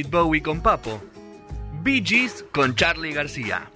David 0.00 0.10
Bowie 0.10 0.42
con 0.42 0.62
Papo. 0.62 1.02
Bee 1.82 2.02
Gees 2.02 2.44
con 2.52 2.74
Charlie 2.74 3.12
García. 3.12 3.70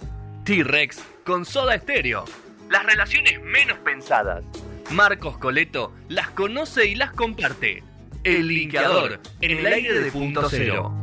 T-Rex 0.45 1.03
con 1.23 1.45
Soda 1.45 1.79
Stereo. 1.79 2.25
Las 2.71 2.87
relaciones 2.87 3.43
menos 3.43 3.77
pensadas. 3.79 4.43
Marcos 4.91 5.37
Coleto 5.37 5.93
las 6.09 6.31
conoce 6.31 6.87
y 6.87 6.95
las 6.95 7.13
comparte. 7.13 7.83
El 8.23 8.49
linkeador 8.49 9.21
en 9.43 9.59
el 9.59 9.67
aire 9.67 10.01
de 10.01 10.11
punto 10.11 10.49
cero. 10.49 10.95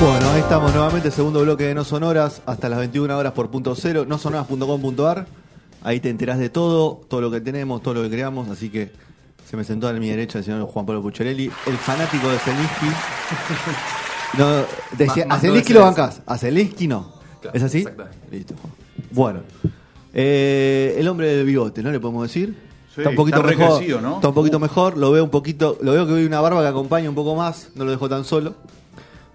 Bueno, 0.00 0.30
ahí 0.32 0.40
estamos 0.40 0.74
nuevamente, 0.74 1.10
segundo 1.10 1.42
bloque 1.42 1.64
de 1.64 1.74
No 1.74 1.84
Sonoras, 1.84 2.42
hasta 2.44 2.68
las 2.68 2.78
21 2.78 3.16
horas 3.16 3.32
por 3.32 3.50
punto 3.50 3.74
cero, 3.74 4.04
nosonoras.com.ar. 4.06 5.26
Ahí 5.82 6.00
te 6.00 6.10
enterás 6.10 6.38
de 6.38 6.50
todo, 6.50 7.00
todo 7.08 7.20
lo 7.20 7.30
que 7.30 7.40
tenemos, 7.40 7.82
todo 7.82 7.94
lo 7.94 8.02
que 8.02 8.10
creamos, 8.10 8.48
así 8.48 8.68
que 8.68 8.90
se 9.48 9.56
me 9.56 9.64
sentó 9.64 9.88
a 9.88 9.92
mi 9.94 10.08
derecha 10.08 10.38
el 10.38 10.44
señor 10.44 10.66
Juan 10.66 10.86
Pablo 10.86 11.02
Pucciarelli, 11.02 11.50
el 11.66 11.76
fanático 11.76 12.28
de 12.28 12.38
Zelinsky. 12.38 12.86
No, 14.38 14.64
decía, 14.96 15.26
a 15.28 15.40
Zelinsky 15.40 15.72
no 15.72 15.80
lo 15.80 15.88
es 15.88 15.96
bancás, 15.96 16.22
a 16.24 16.38
Zelinsky 16.38 16.86
no. 16.86 17.12
Claro, 17.40 17.56
¿Es 17.56 17.64
así? 17.64 17.78
exactamente. 17.78 18.16
Listo. 18.30 18.54
Bueno. 19.10 19.40
Eh, 20.14 20.94
el 20.98 21.08
hombre 21.08 21.34
del 21.34 21.44
bigote, 21.44 21.82
¿no 21.82 21.90
le 21.90 21.98
podemos 21.98 22.22
decir? 22.22 22.56
Sí, 22.94 23.00
está 23.00 23.10
un 23.10 23.16
poquito 23.16 23.38
está 23.38 23.48
mejor. 23.48 23.82
Está 23.82 24.28
un 24.28 24.34
poquito 24.34 24.60
mejor, 24.60 24.96
lo 24.96 25.10
veo 25.10 25.24
un 25.24 25.30
poquito, 25.30 25.78
lo 25.80 25.90
veo 25.90 26.06
que 26.06 26.14
hay 26.14 26.24
una 26.24 26.40
barba 26.40 26.62
que 26.62 26.68
acompaña 26.68 27.08
un 27.08 27.16
poco 27.16 27.34
más, 27.34 27.70
no 27.74 27.84
lo 27.84 27.90
dejo 27.90 28.08
tan 28.08 28.24
solo. 28.24 28.54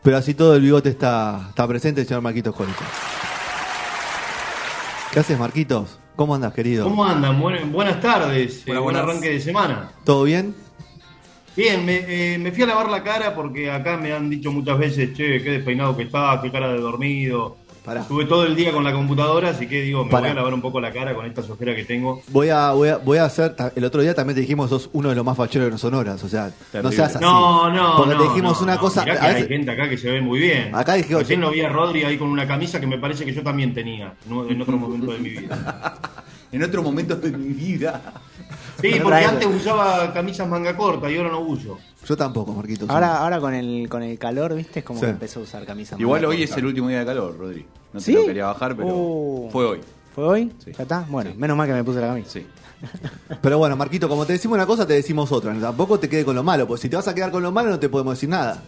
Pero 0.02 0.16
así 0.16 0.34
todo 0.34 0.56
el 0.56 0.62
bigote 0.62 0.88
está, 0.88 1.48
está 1.50 1.68
presente 1.68 2.00
el 2.00 2.08
señor 2.08 2.22
Marquitos 2.22 2.56
Colito. 2.56 2.80
¿Qué 5.12 5.20
haces, 5.20 5.38
Marquitos? 5.38 6.00
¿Cómo 6.16 6.36
andas, 6.36 6.54
querido? 6.54 6.86
¿Cómo 6.86 7.04
andan? 7.04 7.40
Buen- 7.42 7.72
buenas 7.72 8.00
tardes, 8.00 8.60
eh, 8.60 8.64
Buenas, 8.68 8.84
buen 8.84 8.96
buenas. 8.96 9.04
arranque 9.04 9.30
de 9.32 9.40
semana. 9.42 9.92
¿Todo 10.04 10.24
bien? 10.24 10.56
Bien, 11.56 11.86
me, 11.86 11.96
eh, 12.08 12.38
me 12.38 12.52
fui 12.52 12.64
a 12.64 12.68
lavar 12.68 12.90
la 12.90 13.04
cara 13.04 13.34
porque 13.34 13.72
acá 13.72 13.98
me 13.98 14.12
han 14.14 14.30
dicho 14.30 14.52
muchas 14.52 14.78
veces, 14.78 15.14
che, 15.14 15.42
qué 15.42 15.52
despeinado 15.52 15.96
que 15.96 16.04
está, 16.04 16.40
qué 16.42 16.52
cara 16.52 16.72
de 16.74 16.80
dormido. 16.80 17.58
Pará. 17.86 18.02
Estuve 18.02 18.26
todo 18.26 18.46
el 18.46 18.56
día 18.56 18.72
con 18.72 18.84
la 18.84 18.92
computadora, 18.92 19.50
así 19.52 19.68
que 19.68 19.82
digo, 19.82 20.04
me 20.06 20.10
Pará. 20.12 20.22
voy 20.24 20.32
a 20.32 20.34
lavar 20.34 20.54
un 20.56 20.62
poco 20.62 20.82
la 20.82 20.92
cara 20.92 21.14
con 21.14 21.26
esta 21.26 21.42
ojeras 21.42 21.76
que 21.76 21.86
tengo. 21.86 22.22
Voy 22.30 22.50
a, 22.50 22.72
voy 22.72 22.90
a, 22.90 22.98
voy 22.98 23.18
a 23.20 23.26
hacer. 23.26 23.56
El 23.76 23.86
otro 23.86 24.02
día 24.02 24.16
también 24.16 24.36
te 24.36 24.42
dijimos 24.42 24.70
sos 24.72 24.90
uno 24.94 25.10
de 25.10 25.16
los 25.16 25.24
más 25.24 25.38
facheros 25.38 25.68
de 25.68 25.72
los 25.72 25.82
sonoras. 25.82 26.24
O 26.24 26.28
sea, 26.28 26.46
no 26.48 26.54
Terrible. 26.72 26.96
seas 26.96 27.16
así. 27.16 27.24
No, 27.24 27.70
no, 27.72 27.98
Porque 27.98 28.16
no, 28.16 28.22
te 28.24 28.28
dijimos 28.30 28.58
no, 28.58 28.64
una 28.64 28.76
no. 28.76 28.80
cosa. 28.82 29.04
Mirá 29.04 29.16
a 29.16 29.20
que 29.20 29.28
veces- 29.28 29.42
hay 29.44 29.48
gente 29.50 29.72
acá 29.72 29.88
que 29.90 29.98
se 29.98 30.10
ve 30.12 30.22
muy 30.22 30.40
bien. 30.40 30.74
Acá 30.74 30.94
dije- 30.96 31.16
Recién 31.16 31.42
lo 31.42 31.52
vi 31.52 31.62
a 31.62 31.70
Rodri 31.70 32.04
ahí 32.04 32.18
con 32.18 32.28
una 32.30 32.48
camisa 32.48 32.80
que 32.80 32.88
me 32.88 32.98
parece 32.98 33.24
que 33.24 33.34
yo 33.34 33.44
también 33.44 33.74
tenía 33.74 34.14
en 34.30 34.52
en 34.52 34.62
otro 34.62 34.78
momento 34.78 35.12
de 35.12 35.20
mi 35.20 35.30
vida. 35.30 35.96
En 36.52 36.64
otro 36.64 36.82
momento 36.84 37.16
de 37.18 37.32
mi 37.32 37.54
vida. 37.54 38.02
Sí, 38.82 38.92
porque 39.02 39.24
antes 39.26 39.48
usaba 39.48 40.14
camisas 40.14 40.48
manga 40.48 40.76
corta 40.76 41.10
y 41.10 41.18
ahora 41.18 41.30
no 41.32 41.40
uso. 41.40 41.78
Yo 42.06 42.16
tampoco, 42.18 42.52
Marquitos. 42.54 42.90
Ahora, 42.90 43.18
ahora 43.20 43.40
con 43.40 43.54
el 43.54 43.88
con 43.90 44.04
el 44.04 44.20
calor, 44.20 44.54
viste, 44.54 44.80
es 44.80 44.86
como 44.86 45.00
Sí. 45.00 45.06
que 45.06 45.12
empezó 45.12 45.40
a 45.40 45.44
usar 45.44 45.66
camisa. 45.66 45.96
Igual 45.98 46.22
manga 46.22 46.36
hoy 46.36 46.44
es 46.44 46.56
el 46.58 46.66
último 46.66 46.90
día 46.90 47.00
de 47.00 47.06
calor, 47.06 47.38
Rodri. 47.38 47.66
No 47.94 48.00
te 48.00 48.06
¿Sí? 48.06 48.14
lo 48.14 48.26
quería 48.26 48.46
bajar, 48.48 48.76
pero 48.76 48.90
Uh. 48.90 49.50
fue 49.52 49.66
hoy. 49.66 49.80
¿Fue 50.14 50.24
hoy? 50.28 50.52
Sí. 50.64 50.72
¿Ya 50.78 50.84
está? 50.84 51.06
Bueno, 51.10 51.32
menos 51.38 51.58
mal 51.58 51.68
que 51.68 51.74
me 51.74 51.84
puse 51.84 52.00
la 52.02 52.08
camisa. 52.08 52.30
Sí. 52.30 52.46
Pero 53.42 53.58
bueno, 53.58 53.76
Marquito, 53.76 54.08
como 54.08 54.26
te 54.26 54.34
decimos 54.34 54.56
una 54.56 54.66
cosa, 54.66 54.86
te 54.86 54.94
decimos 54.94 55.32
otra. 55.32 55.54
Tampoco 55.60 55.98
te 56.00 56.08
quede 56.10 56.24
con 56.26 56.36
lo 56.36 56.44
malo, 56.44 56.68
porque 56.68 56.84
si 56.84 56.90
te 56.90 56.96
vas 56.98 57.08
a 57.08 57.16
quedar 57.16 57.32
con 57.32 57.42
lo 57.42 57.52
malo, 57.52 57.70
no 57.70 57.80
te 57.80 57.90
podemos 57.90 58.14
decir 58.16 58.30
nada. 58.30 58.62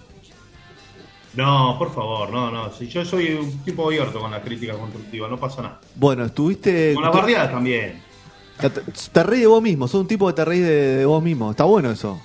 No, 1.36 1.75
por 1.78 1.94
favor, 1.94 2.31
no, 2.31 2.50
no. 2.50 2.72
Si 2.73 2.88
yo 2.88 3.06
soy 3.06 3.34
un 3.34 3.59
tipo 3.64 3.86
abierto 3.86 4.19
con 4.19 4.31
las 4.31 4.41
críticas 4.41 4.78
constructivas, 4.78 5.30
no 5.30 5.38
pasa 5.38 5.62
nada. 5.62 5.80
Bueno, 5.95 6.25
estuviste. 6.25 6.94
Con 6.95 7.03
las 7.03 7.14
bardeadas 7.14 7.52
también. 7.52 8.02
Te, 8.59 8.69
te 8.69 9.23
reís 9.23 9.41
de 9.41 9.47
vos 9.47 9.62
mismo, 9.62 9.88
sos 9.88 10.01
un 10.01 10.07
tipo 10.07 10.28
que 10.28 10.34
te 10.34 10.45
reís 10.45 10.63
de, 10.63 10.97
de 10.97 11.06
vos 11.06 11.22
mismo. 11.23 11.51
Está 11.51 11.63
bueno 11.66 11.91
eso. 11.91 12.19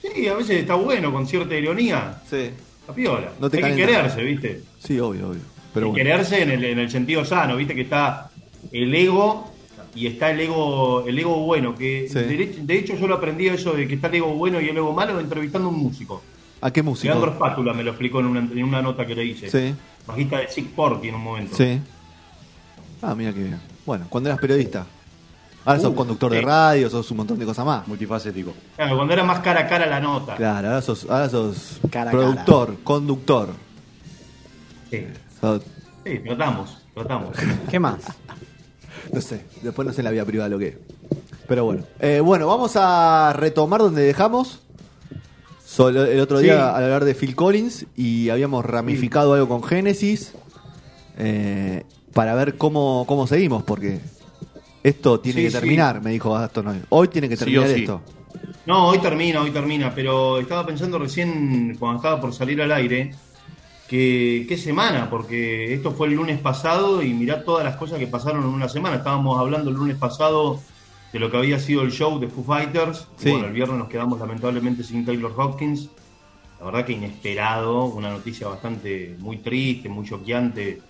Sí, 0.00 0.26
a 0.28 0.34
veces 0.34 0.60
está 0.60 0.74
bueno 0.74 1.12
con 1.12 1.26
cierta 1.26 1.54
ironía. 1.56 2.20
Sí. 2.28 2.50
La 2.88 2.94
piola. 2.94 3.32
No 3.38 3.48
te 3.48 3.64
Hay 3.64 3.72
que 3.72 3.76
quererse, 3.76 4.22
¿viste? 4.22 4.62
Sí, 4.78 4.98
obvio, 4.98 5.28
obvio. 5.28 5.40
Pero 5.72 5.88
bueno. 5.88 5.96
quererse 6.04 6.42
en 6.42 6.50
el, 6.50 6.64
en 6.64 6.78
el 6.78 6.90
sentido 6.90 7.24
sano, 7.24 7.56
¿viste? 7.56 7.74
Que 7.74 7.82
está 7.82 8.30
el 8.72 8.94
ego 8.94 9.50
y 9.94 10.06
está 10.06 10.30
el 10.30 10.40
ego 10.40 11.04
el 11.06 11.18
ego 11.18 11.36
bueno. 11.44 11.74
que 11.74 12.08
Sí. 12.10 12.18
de, 12.18 12.54
de 12.62 12.78
hecho 12.78 12.96
yo 12.96 13.06
lo 13.06 13.14
aprendí 13.14 13.48
eso 13.48 13.72
de 13.72 13.86
que 13.86 13.94
está 13.94 14.08
el 14.08 14.16
ego 14.16 14.34
bueno 14.34 14.60
y 14.60 14.68
el 14.68 14.76
ego 14.76 14.92
malo 14.92 15.18
entrevistando 15.20 15.68
a 15.68 15.70
un 15.70 15.78
músico. 15.78 16.22
¿A 16.60 16.70
qué 16.72 16.82
músico? 16.82 17.08
Leandro 17.12 17.32
Espátula 17.32 17.72
me 17.72 17.82
lo 17.84 17.90
explicó 17.90 18.20
en 18.20 18.26
una, 18.26 18.40
en 18.40 18.64
una 18.64 18.82
nota 18.82 19.06
que 19.06 19.14
le 19.14 19.24
hice. 19.24 19.50
Sí. 19.50 19.74
Bajista 20.06 20.38
de 20.40 20.48
Sick 20.48 20.68
Porky 20.70 21.08
en 21.08 21.14
un 21.14 21.22
momento. 21.22 21.56
Sí. 21.56 21.78
Ah, 23.00 23.14
mira 23.14 23.32
qué 23.32 23.40
bien. 23.40 23.60
Bueno, 23.86 24.06
cuando 24.08 24.28
eras 24.30 24.40
periodista. 24.40 24.86
Ahora 25.64 25.78
sos 25.80 25.92
Uh, 25.92 25.94
conductor 25.94 26.32
de 26.32 26.40
sí. 26.40 26.44
radio, 26.44 26.90
sos 26.90 27.08
un 27.12 27.16
montón 27.18 27.38
de 27.38 27.44
cosas 27.44 27.64
más. 27.64 27.86
Multifacético. 27.86 28.52
Claro, 28.76 28.96
cuando 28.96 29.12
era 29.14 29.22
más 29.24 29.38
cara 29.40 29.60
a 29.60 29.66
cara 29.68 29.86
la 29.86 30.00
nota. 30.00 30.34
Claro, 30.36 30.68
ahora 30.68 30.82
sos, 30.82 31.06
ahora 31.08 31.28
sos 31.28 31.78
Cara 31.90 32.10
a 32.10 32.12
productor, 32.12 32.76
conductor. 32.82 33.50
Sí. 34.90 35.06
Sos- 35.40 35.62
Sí, 36.04 36.18
tratamos, 36.18 36.78
tratamos. 36.94 37.36
¿Qué 37.70 37.78
más? 37.78 37.98
no 39.12 39.20
sé, 39.20 39.44
después 39.62 39.86
no 39.86 39.92
sé 39.94 40.00
en 40.00 40.04
la 40.06 40.10
vida 40.10 40.24
privada 40.24 40.48
lo 40.48 40.58
que 40.58 40.68
es. 40.68 40.76
Pero 41.46 41.64
bueno. 41.64 41.84
Eh, 42.00 42.18
bueno, 42.20 42.46
vamos 42.48 42.72
a 42.74 43.32
retomar 43.36 43.80
donde 43.80 44.02
dejamos. 44.02 44.60
Solo- 45.64 46.04
el 46.04 46.18
otro 46.20 46.40
día 46.40 46.54
Sí. 46.54 46.60
al 46.76 46.84
hablar 46.84 47.04
de 47.04 47.14
Phil 47.14 47.36
Collins 47.36 47.86
y 47.96 48.30
habíamos 48.30 48.64
ramificado 48.64 49.34
algo 49.34 49.48
con 49.48 49.62
Genesis 49.62 50.32
eh, 51.18 51.84
para 52.12 52.34
ver 52.34 52.56
cómo, 52.56 53.04
cómo 53.06 53.26
seguimos, 53.26 53.62
porque 53.62 54.00
esto 54.82 55.20
tiene 55.20 55.40
Sí, 55.40 55.44
que 55.46 55.50
sí. 55.50 55.56
terminar, 55.58 56.02
me 56.02 56.10
dijo 56.10 56.32
Gastón 56.32 56.68
hoy. 56.68 56.82
Hoy 56.88 57.08
tiene 57.08 57.28
que 57.28 57.36
terminar 57.36 57.68
sí. 57.68 57.80
esto. 57.80 58.00
No, 58.66 58.88
hoy 58.88 58.98
termina, 58.98 59.40
hoy 59.42 59.50
termina, 59.50 59.92
pero 59.94 60.38
estaba 60.38 60.64
pensando 60.66 60.98
recién 60.98 61.76
cuando 61.78 61.96
estaba 61.98 62.20
por 62.20 62.32
salir 62.32 62.60
al 62.62 62.72
aire 62.72 63.14
que 63.88 64.46
qué 64.48 64.56
semana, 64.56 65.10
porque 65.10 65.74
esto 65.74 65.92
fue 65.92 66.06
el 66.08 66.14
lunes 66.14 66.38
pasado 66.40 67.02
y 67.02 67.12
mirá 67.12 67.44
todas 67.44 67.64
las 67.64 67.76
cosas 67.76 67.98
que 67.98 68.06
pasaron 68.06 68.42
en 68.42 68.48
una 68.48 68.68
semana. 68.68 68.96
Estábamos 68.96 69.38
hablando 69.38 69.70
el 69.70 69.76
lunes 69.76 69.96
pasado 69.96 70.60
de 71.12 71.18
lo 71.18 71.30
que 71.30 71.36
había 71.36 71.58
sido 71.58 71.82
el 71.82 71.92
show 71.92 72.18
de 72.18 72.28
Foo 72.28 72.44
Fighters. 72.44 73.06
Sí. 73.18 73.30
Bueno, 73.30 73.46
el 73.48 73.52
viernes 73.52 73.78
nos 73.78 73.88
quedamos 73.88 74.18
lamentablemente 74.18 74.82
sin 74.82 75.04
Taylor 75.04 75.34
Hopkins. 75.36 75.90
La 76.58 76.66
verdad 76.66 76.86
que 76.86 76.92
inesperado, 76.92 77.84
una 77.86 78.10
noticia 78.10 78.46
bastante 78.48 79.16
muy 79.18 79.38
triste, 79.38 79.88
muy 79.88 80.06
choqueante. 80.06 80.80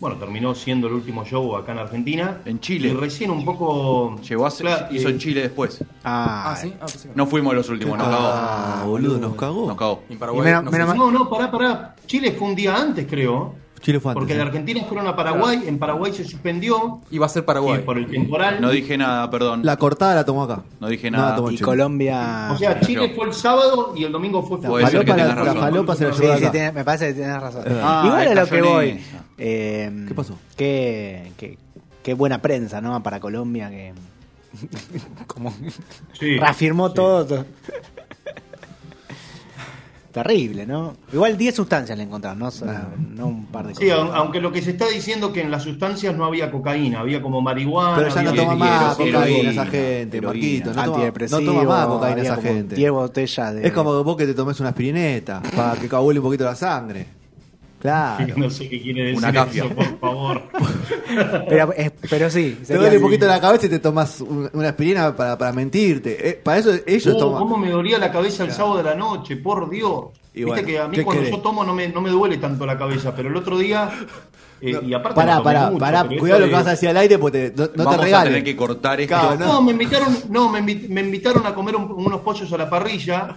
Bueno, 0.00 0.16
terminó 0.16 0.54
siendo 0.54 0.86
el 0.86 0.92
último 0.94 1.24
show 1.24 1.56
acá 1.56 1.72
en 1.72 1.78
Argentina. 1.78 2.40
En 2.44 2.60
Chile. 2.60 2.88
Y 2.88 2.92
recién 2.94 3.30
un 3.30 3.44
poco... 3.44 4.16
Llegó 4.20 4.46
a 4.46 4.50
ser, 4.50 4.66
Claro, 4.66 4.86
hizo 4.94 5.08
eh, 5.08 5.12
en 5.12 5.18
Chile 5.18 5.42
después. 5.42 5.82
Ah, 6.04 6.52
Ah, 6.52 6.56
sí. 6.56 6.72
Ah, 6.80 6.86
pensé 6.86 7.08
que 7.08 7.14
No 7.16 7.26
fuimos 7.26 7.54
los 7.54 7.68
últimos, 7.68 7.98
nos 7.98 8.06
cagó. 8.06 8.20
Ah, 8.22 8.82
boludo, 8.86 9.18
nos 9.18 9.34
cagó. 9.34 9.66
Nos 9.66 9.76
cagó. 9.76 10.02
En 10.08 10.18
Paraguay. 10.18 10.48
Y 10.50 10.96
No, 10.96 11.10
no, 11.10 11.28
pará, 11.28 11.50
pará. 11.50 11.96
Chile 12.06 12.32
fue 12.32 12.48
un 12.48 12.54
día 12.54 12.76
antes, 12.76 13.06
creo. 13.08 13.54
Chile 13.80 14.00
fue 14.00 14.12
antes. 14.12 14.20
Porque 14.20 14.34
de 14.34 14.40
¿eh? 14.40 14.42
Argentina 14.42 14.80
fueron 14.88 15.06
a 15.06 15.14
Paraguay. 15.16 15.62
En 15.66 15.78
Paraguay 15.78 16.12
se 16.12 16.24
suspendió 16.24 17.00
Iba 17.10 17.26
a 17.26 17.28
ser 17.28 17.42
sí, 17.42 17.46
Paraguay. 17.46 17.82
por 17.82 17.96
el 17.98 18.06
temporal. 18.10 18.60
No 18.60 18.70
dije 18.70 18.96
nada, 18.98 19.30
perdón. 19.30 19.60
La 19.64 19.76
cortada 19.76 20.14
la 20.14 20.24
tomó 20.24 20.42
acá. 20.44 20.62
No 20.80 20.88
dije 20.88 21.10
la 21.10 21.18
nada. 21.18 21.36
tomó 21.36 21.50
y 21.50 21.54
Chile. 21.54 21.64
Colombia. 21.64 22.50
O 22.52 22.56
sea, 22.58 22.80
Chile 22.80 23.12
fue 23.14 23.26
el 23.26 23.32
sábado 23.34 23.92
y 23.96 24.04
el 24.04 24.12
domingo 24.12 24.42
fue 24.42 24.58
Puede 24.60 24.86
ser 24.86 24.92
falopa 24.98 25.04
que 25.04 25.10
la- 25.10 25.16
tengas 25.28 25.36
la 25.36 25.44
razón. 25.44 25.60
falopa 25.60 25.96
se 25.96 26.08
la 26.08 26.12
Sí, 26.14 26.22
llevó 26.22 26.36
sí, 26.36 26.42
acá. 26.42 26.52
tiene- 26.52 26.72
me 26.72 26.84
parece 26.84 27.06
que 27.08 27.12
tienes 27.14 27.40
razón. 27.40 27.64
verdad. 27.64 27.82
Ah, 27.84 28.02
Igual 28.06 28.28
a 28.28 28.34
lo 28.42 28.46
que 28.48 28.58
en 28.58 28.64
voy. 28.64 28.88
esa. 28.90 29.24
eh, 29.38 30.04
¿Qué 30.08 30.14
pasó? 30.14 30.38
Qué, 30.56 31.32
qué, 31.36 31.58
qué 32.02 32.14
buena 32.14 32.40
prensa, 32.42 32.80
¿no? 32.80 33.02
Para 33.02 33.20
Colombia 33.20 33.70
que. 33.70 33.92
como 35.26 35.52
Sí, 36.18 36.38
reafirmó 36.38 36.92
todo. 36.92 37.44
Terrible, 40.12 40.66
¿no? 40.66 40.96
Igual 41.12 41.36
10 41.36 41.54
sustancias 41.54 41.96
le 41.96 42.04
encontraron, 42.04 42.38
no, 42.38 42.50
Solo- 42.50 42.72
no 43.14 43.26
un 43.26 43.46
par 43.46 43.66
de 43.66 43.74
Sí, 43.74 43.88
cosas. 43.88 44.10
aunque 44.14 44.40
lo 44.40 44.50
que 44.50 44.62
se 44.62 44.70
está 44.70 44.88
diciendo 44.88 45.32
que 45.32 45.42
en 45.42 45.50
las 45.50 45.62
sustancias 45.62 46.16
no 46.16 46.24
había 46.24 46.50
cocaína, 46.50 47.00
había 47.00 47.20
como 47.20 47.42
marihuana. 47.42 47.96
Pero 47.96 48.08
ya 48.14 48.22
no 48.22 48.32
toma 48.32 48.52
heroína, 48.54 48.80
más 48.80 48.96
cocaína 48.96 49.50
esa 49.50 49.66
gente. 49.66 50.20
Marquito. 50.22 50.70
No 50.72 50.84
toma, 50.84 51.12
no 51.30 51.40
toma 51.40 51.62
más 51.64 51.86
cocaína 51.86 52.22
esa 52.22 52.36
gente. 52.36 52.74
10 52.74 52.90
botellas 52.90 53.54
de. 53.54 53.66
Es 53.66 53.72
como 53.72 54.02
vos 54.02 54.16
que 54.16 54.26
te 54.26 54.34
tomes 54.34 54.58
una 54.60 54.70
aspirineta 54.70 55.42
para 55.54 55.74
que 55.78 55.88
coagule 55.88 56.18
un 56.20 56.24
poquito 56.24 56.44
la 56.44 56.54
sangre. 56.56 57.17
Claro. 57.80 58.34
No 58.36 58.50
sé 58.50 58.68
qué 58.68 58.80
quiere 58.82 59.02
decir 59.02 59.18
Una 59.18 59.32
cafia. 59.32 59.64
eso, 59.64 59.74
por 59.74 59.98
favor. 60.00 60.42
Pero, 61.48 61.72
es- 61.74 61.92
pero 62.10 62.30
sí. 62.30 62.58
Te 62.66 62.74
duele 62.76 62.96
un 62.96 63.02
poquito 63.02 63.26
la 63.26 63.40
cabeza 63.40 63.66
y 63.66 63.68
te 63.68 63.78
tomas 63.78 64.20
un- 64.20 64.50
una 64.52 64.68
aspirina 64.70 65.14
para, 65.16 65.38
para 65.38 65.52
mentirte. 65.52 66.28
Eh, 66.28 66.40
para 66.42 66.58
eso 66.58 66.70
ellos 66.86 67.14
Oh, 67.14 67.18
toman. 67.18 67.38
¿Cómo 67.42 67.56
me 67.56 67.70
dolía 67.70 67.98
la 67.98 68.10
cabeza 68.12 68.44
el 68.44 68.52
sábado 68.52 68.78
de 68.78 68.82
la 68.84 68.94
noche? 68.94 69.36
Por 69.36 69.70
Dios. 69.70 70.06
Y 70.34 70.44
Viste 70.44 70.50
bueno, 70.62 70.66
que 70.66 70.78
a 70.78 70.88
mí 70.88 70.96
¿qué 70.96 71.04
cuando 71.04 71.22
querés? 71.22 71.36
yo 71.36 71.42
tomo 71.42 71.64
no 71.64 71.74
me, 71.74 71.88
no 71.88 72.00
me 72.00 72.10
duele 72.10 72.36
tanto 72.38 72.64
la 72.66 72.76
cabeza, 72.78 73.14
pero 73.14 73.28
el 73.28 73.36
otro 73.36 73.58
día. 73.58 73.90
eh, 74.60 74.78
y 74.84 74.92
aparte 74.94 75.14
Pará, 75.16 75.42
pará, 75.42 75.66
mucho, 75.66 75.78
pará. 75.78 76.04
Cuidado 76.06 76.40
lo 76.40 76.46
que 76.48 76.52
vas 76.52 76.66
a 76.66 76.70
decir 76.70 76.88
al 76.90 76.96
aire 76.98 77.18
porque 77.18 77.50
te- 77.50 77.56
no, 77.62 77.70
no 77.74 77.84
Vamos 77.84 78.06
te 78.06 78.14
a 78.14 78.24
tener 78.24 78.44
que 78.44 78.54
cortar 78.56 79.00
esto. 79.00 79.14
Claro, 79.18 79.36
No, 79.38 79.62
me 79.62 79.72
invitaron, 79.72 80.16
no, 80.30 80.48
me, 80.48 80.60
invi- 80.60 80.88
me 80.88 81.00
invitaron 81.00 81.46
a 81.46 81.54
comer 81.54 81.74
un- 81.76 81.90
unos 81.92 82.20
pollos 82.20 82.52
a 82.52 82.56
la 82.58 82.68
parrilla. 82.68 83.36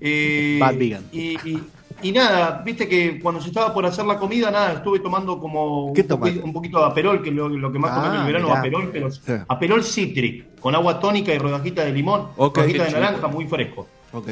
eh, 0.00 0.58
Bad 0.60 0.76
vegan. 0.76 1.04
Y, 1.12 1.36
y- 1.48 1.62
y 2.04 2.12
nada, 2.12 2.62
viste 2.64 2.86
que 2.88 3.18
cuando 3.20 3.40
se 3.40 3.48
estaba 3.48 3.72
por 3.74 3.84
hacer 3.86 4.04
la 4.04 4.18
comida, 4.18 4.50
nada, 4.50 4.74
estuve 4.74 5.00
tomando 5.00 5.38
como 5.40 5.92
¿Qué 5.92 6.02
un, 6.02 6.06
poquito, 6.08 6.44
un 6.44 6.52
poquito 6.52 6.78
de 6.78 6.84
aperol, 6.84 7.22
que 7.22 7.30
es 7.30 7.34
lo, 7.34 7.48
lo 7.48 7.72
que 7.72 7.78
más 7.78 7.90
Ah, 7.92 7.94
tomé 7.96 8.08
en 8.08 8.20
el 8.20 8.26
verano, 8.26 8.46
mirá. 8.48 8.58
aperol, 8.60 8.90
pero 8.92 9.10
Sí. 9.10 9.20
aperol 9.48 9.82
citric, 9.82 10.60
con 10.60 10.74
agua 10.74 11.00
tónica 11.00 11.32
y 11.34 11.38
rodajita 11.38 11.84
de 11.84 11.92
limón, 11.92 12.28
rodajita 12.36 12.84
de 12.84 12.92
naranja, 12.92 13.16
chico. 13.16 13.28
muy 13.30 13.46
fresco. 13.46 13.86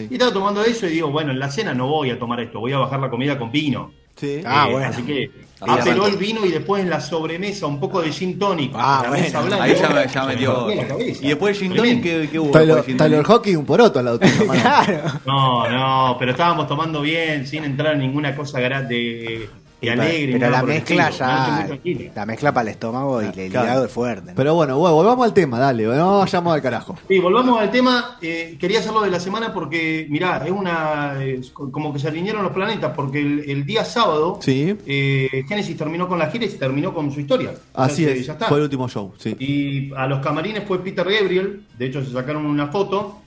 Y 0.09 0.13
estaba 0.15 0.33
tomando 0.33 0.63
eso 0.63 0.87
y 0.87 0.91
digo, 0.91 1.11
bueno, 1.11 1.33
en 1.33 1.39
la 1.41 1.51
cena 1.51 1.75
no 1.75 1.89
voy 1.89 2.11
a 2.11 2.19
tomar 2.19 2.39
esto, 2.41 2.61
voy 2.61 2.73
a 2.73 2.79
bajar 2.79 3.01
la 3.01 3.11
comida 3.11 3.37
con 3.39 3.51
vino. 3.51 3.91
Sí. 4.15 4.41
Ah, 4.45 4.67
Eh, 4.69 4.73
bueno. 4.73 4.87
Así 4.89 5.03
que 5.03 5.31
Ahí 5.63 5.79
aperol, 5.79 6.17
vino 6.17 6.45
y 6.45 6.51
después 6.51 6.83
en 6.83 6.91
la 6.91 7.01
sobremesa 7.01 7.67
un 7.67 7.79
poco 7.79 8.03
de 8.03 8.13
gin 8.13 8.39
tonic. 8.39 8.73
Ah, 8.75 9.01
la 9.03 9.09
bueno. 9.11 9.25
mesa 9.25 9.41
blanca. 9.41 9.65
Ahí 9.65 9.75
ya 9.75 9.89
me, 9.91 10.09
ya 10.09 10.25
me 10.25 10.37
dio. 10.37 10.69
Y 10.99 11.29
después 11.29 11.57
el 11.57 11.63
gin 11.63 11.77
tonic, 11.77 12.03
¿qué, 12.03 12.29
qué 12.31 12.39
hubo? 12.39 12.51
Tonic? 12.51 13.27
Hockey, 13.27 13.57
un 13.57 13.65
poroto 13.65 13.99
al 13.99 14.05
lado 14.07 14.19
tuyo. 14.19 14.47
Claro. 14.51 15.03
No, 15.27 15.69
no, 15.69 16.17
pero 16.19 16.33
estábamos 16.33 16.67
tomando 16.67 17.01
bien, 17.01 17.47
sin 17.47 17.65
entrar 17.65 17.95
en 17.95 18.01
ninguna 18.01 18.35
cosa 18.35 18.59
de, 18.59 19.49
de 19.83 19.91
alegre. 19.93 20.33
Pero 20.33 20.39
nada 20.51 20.63
la 20.63 20.63
mezcla 20.67 21.11
ya. 21.11 21.69
La 22.15 22.27
mezcla 22.27 22.53
para 22.55 22.63
el 22.63 22.69
estómago 22.69 23.23
y 23.23 23.27
el 23.27 23.33
Claro. 23.51 23.67
hígado 23.67 23.85
es 23.87 23.93
fuerte. 23.93 24.33
Pero 24.35 24.55
bueno, 24.55 24.79
bueno, 24.79 24.95
volvamos 24.97 25.25
al 25.25 25.35
tema, 25.35 25.59
dale, 25.59 25.85
no 25.85 26.19
vayamos 26.19 26.55
al 26.55 26.63
carajo. 26.63 26.97
Sí, 27.09 27.19
volvamos 27.19 27.61
al 27.61 27.71
tema. 27.71 28.17
eh, 28.23 28.57
quería 28.59 28.79
hacerlo 28.79 29.01
de 29.03 29.11
la 29.11 29.21
semana 29.21 29.53
porque, 29.53 30.07
mirá, 30.09 30.43
es 30.47 30.51
una. 30.53 31.23
es 31.23 31.51
como 31.51 31.93
que 31.93 31.99
se 31.99 32.09
alinearon 32.09 32.43
los 32.43 32.53
planetas, 32.53 32.93
porque 32.95 33.21
el, 33.21 33.51
el 33.51 33.67
día 33.67 33.85
sábado. 33.85 34.39
Sí, 34.41 34.77
eh, 34.87 35.45
Genesis 35.49 35.77
terminó 35.77 36.09
con 36.09 36.19
la 36.19 36.31
gira 36.31 36.45
y 36.45 36.49
terminó 36.51 36.95
con 36.95 37.11
su 37.11 37.21
historia. 37.21 37.53
así 37.75 38.05
es, 38.05 38.27
Ya 38.27 38.33
está. 38.35 38.47
fue 38.47 38.59
el 38.59 38.65
último 38.65 38.89
show, 38.89 39.13
sí. 39.19 39.37
Y 39.39 39.93
a 39.95 40.07
los 40.07 40.21
camarines 40.21 40.65
fue 40.67 40.79
Peter 40.83 41.05
Gabriel, 41.09 41.65
de 41.79 41.87
hecho 41.87 42.05
se 42.05 42.13
sacaron 42.13 42.47
una 42.47 42.69
foto. 42.69 43.19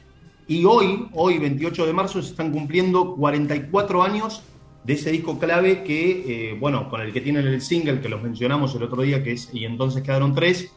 Y 0.47 0.63
hoy, 0.63 1.07
hoy 1.13 1.39
28 1.39 1.87
de 1.87 1.93
marzo, 1.93 2.21
se 2.21 2.29
están 2.29 2.51
cumpliendo 2.51 3.15
44 3.15 4.03
años 4.03 4.43
de 4.85 4.93
ese 4.93 5.11
disco 5.11 5.39
clave 5.39 5.83
que, 5.83 6.51
eh, 6.51 6.57
bueno, 6.59 6.87
con 6.89 7.01
el 7.01 7.11
que 7.11 7.19
tienen 7.19 7.47
el 7.47 7.61
single 7.61 8.01
que 8.01 8.07
los 8.07 8.21
mencionamos 8.21 8.75
el 8.75 8.83
otro 8.83 9.01
día, 9.01 9.23
que 9.23 9.31
es 9.31 9.49
Y 9.51 9.65
entonces 9.65 10.03
quedaron 10.03 10.35
tres, 10.35 10.71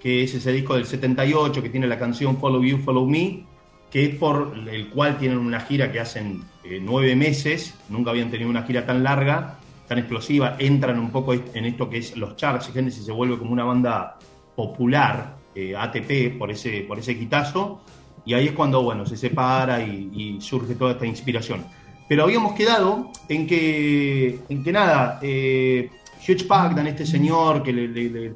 que 0.00 0.24
es 0.24 0.34
ese 0.34 0.50
disco 0.52 0.74
del 0.74 0.86
78 0.86 1.62
que 1.62 1.68
tiene 1.68 1.86
la 1.86 1.98
canción 1.98 2.38
Follow 2.38 2.64
You, 2.64 2.78
Follow 2.78 3.06
Me, 3.06 3.44
que 3.90 4.06
es 4.06 4.14
por 4.14 4.56
el 4.70 4.88
cual 4.88 5.18
tienen 5.18 5.36
una 5.36 5.60
gira 5.60 5.92
que 5.92 6.00
hacen 6.00 6.42
eh, 6.64 6.80
nueve 6.82 7.14
meses, 7.14 7.74
nunca 7.90 8.10
habían 8.10 8.30
tenido 8.30 8.48
una 8.48 8.62
gira 8.62 8.86
tan 8.86 9.02
larga, 9.02 9.58
tan 9.86 9.98
explosiva, 9.98 10.56
entran 10.58 10.98
un 10.98 11.10
poco 11.10 11.34
en 11.34 11.64
esto 11.66 11.90
que 11.90 11.98
es 11.98 12.16
los 12.16 12.36
charts, 12.36 12.70
Genesis 12.72 13.04
se 13.04 13.12
vuelve 13.12 13.36
como 13.36 13.52
una 13.52 13.64
banda 13.64 14.18
popular, 14.56 15.36
eh, 15.54 15.74
ATP, 15.76 16.38
por 16.38 16.50
ese, 16.50 16.82
por 16.82 16.98
ese 16.98 17.18
quitazo, 17.18 17.82
y 18.24 18.32
ahí 18.32 18.46
es 18.46 18.52
cuando, 18.52 18.82
bueno, 18.82 19.04
se 19.04 19.18
separa 19.18 19.82
y, 19.82 20.10
y 20.14 20.40
surge 20.40 20.76
toda 20.76 20.92
esta 20.92 21.04
inspiración. 21.04 21.64
Pero 22.10 22.24
habíamos 22.24 22.54
quedado 22.54 23.12
en 23.28 23.46
que, 23.46 24.40
en 24.48 24.64
que 24.64 24.72
nada, 24.72 25.20
eh, 25.22 25.90
Hugh 26.28 26.44
Pagdan, 26.48 26.88
este 26.88 27.06
señor 27.06 27.62
que 27.62 27.72
le, 27.72 27.86
le- 27.86 28.10
le- 28.10 28.32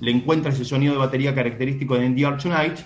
le 0.00 0.10
encuentra 0.10 0.50
ese 0.50 0.64
sonido 0.64 0.94
de 0.94 0.98
batería 1.00 1.34
característico 1.34 1.94
de 1.96 2.08
The 2.08 2.24
Art 2.24 2.42
Tonight, 2.42 2.78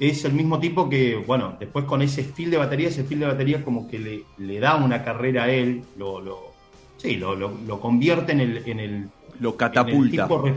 es 0.00 0.24
el 0.24 0.32
mismo 0.32 0.58
tipo 0.58 0.88
que, 0.88 1.14
bueno, 1.14 1.54
después 1.60 1.84
con 1.84 2.02
ese 2.02 2.24
feel 2.24 2.50
de 2.50 2.56
batería, 2.56 2.88
ese 2.88 3.04
feel 3.04 3.20
de 3.20 3.26
batería 3.26 3.64
como 3.64 3.86
que 3.86 4.00
le, 4.00 4.22
le 4.38 4.58
da 4.58 4.74
una 4.74 5.04
carrera 5.04 5.44
a 5.44 5.50
él, 5.52 5.82
lo, 5.96 6.20
lo- 6.20 6.52
sí, 6.96 7.14
lo, 7.14 7.36
lo- 7.36 7.56
lo 7.64 7.78
convierte 7.80 8.32
en 8.32 8.40
el, 8.40 8.62
en 8.66 8.80
el 8.80 9.08
Lo 9.38 9.50
en 9.50 9.52
el 9.52 9.56
catapulta. 9.56 10.24
tipo 10.26 10.50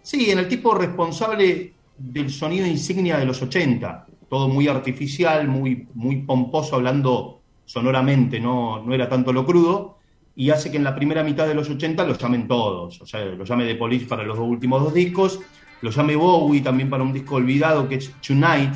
sí, 0.00 0.30
en 0.30 0.38
el 0.38 0.46
tipo 0.46 0.74
responsable 0.76 1.72
del 1.98 2.30
sonido 2.30 2.68
insignia 2.68 3.18
de 3.18 3.24
los 3.26 3.42
80. 3.42 4.06
Todo 4.30 4.46
muy 4.48 4.68
artificial, 4.68 5.48
muy, 5.48 5.88
muy 5.94 6.18
pomposo, 6.22 6.76
hablando 6.76 7.37
sonoramente, 7.68 8.40
no, 8.40 8.82
no 8.82 8.94
era 8.94 9.08
tanto 9.08 9.32
lo 9.32 9.44
crudo. 9.44 9.98
Y 10.34 10.50
hace 10.50 10.70
que 10.70 10.78
en 10.78 10.84
la 10.84 10.94
primera 10.94 11.22
mitad 11.22 11.46
de 11.46 11.54
los 11.54 11.68
80 11.68 12.04
lo 12.04 12.16
llamen 12.16 12.48
todos. 12.48 13.00
O 13.02 13.06
sea, 13.06 13.24
lo 13.24 13.44
llame 13.44 13.66
The 13.66 13.74
Police 13.74 14.06
para 14.06 14.22
los 14.22 14.38
dos 14.38 14.48
últimos 14.48 14.82
dos 14.82 14.94
discos. 14.94 15.38
Lo 15.82 15.90
llame 15.90 16.16
Bowie 16.16 16.62
también 16.62 16.88
para 16.88 17.02
un 17.02 17.12
disco 17.12 17.34
olvidado 17.34 17.88
que 17.88 17.96
es 17.96 18.12
Tonight, 18.26 18.72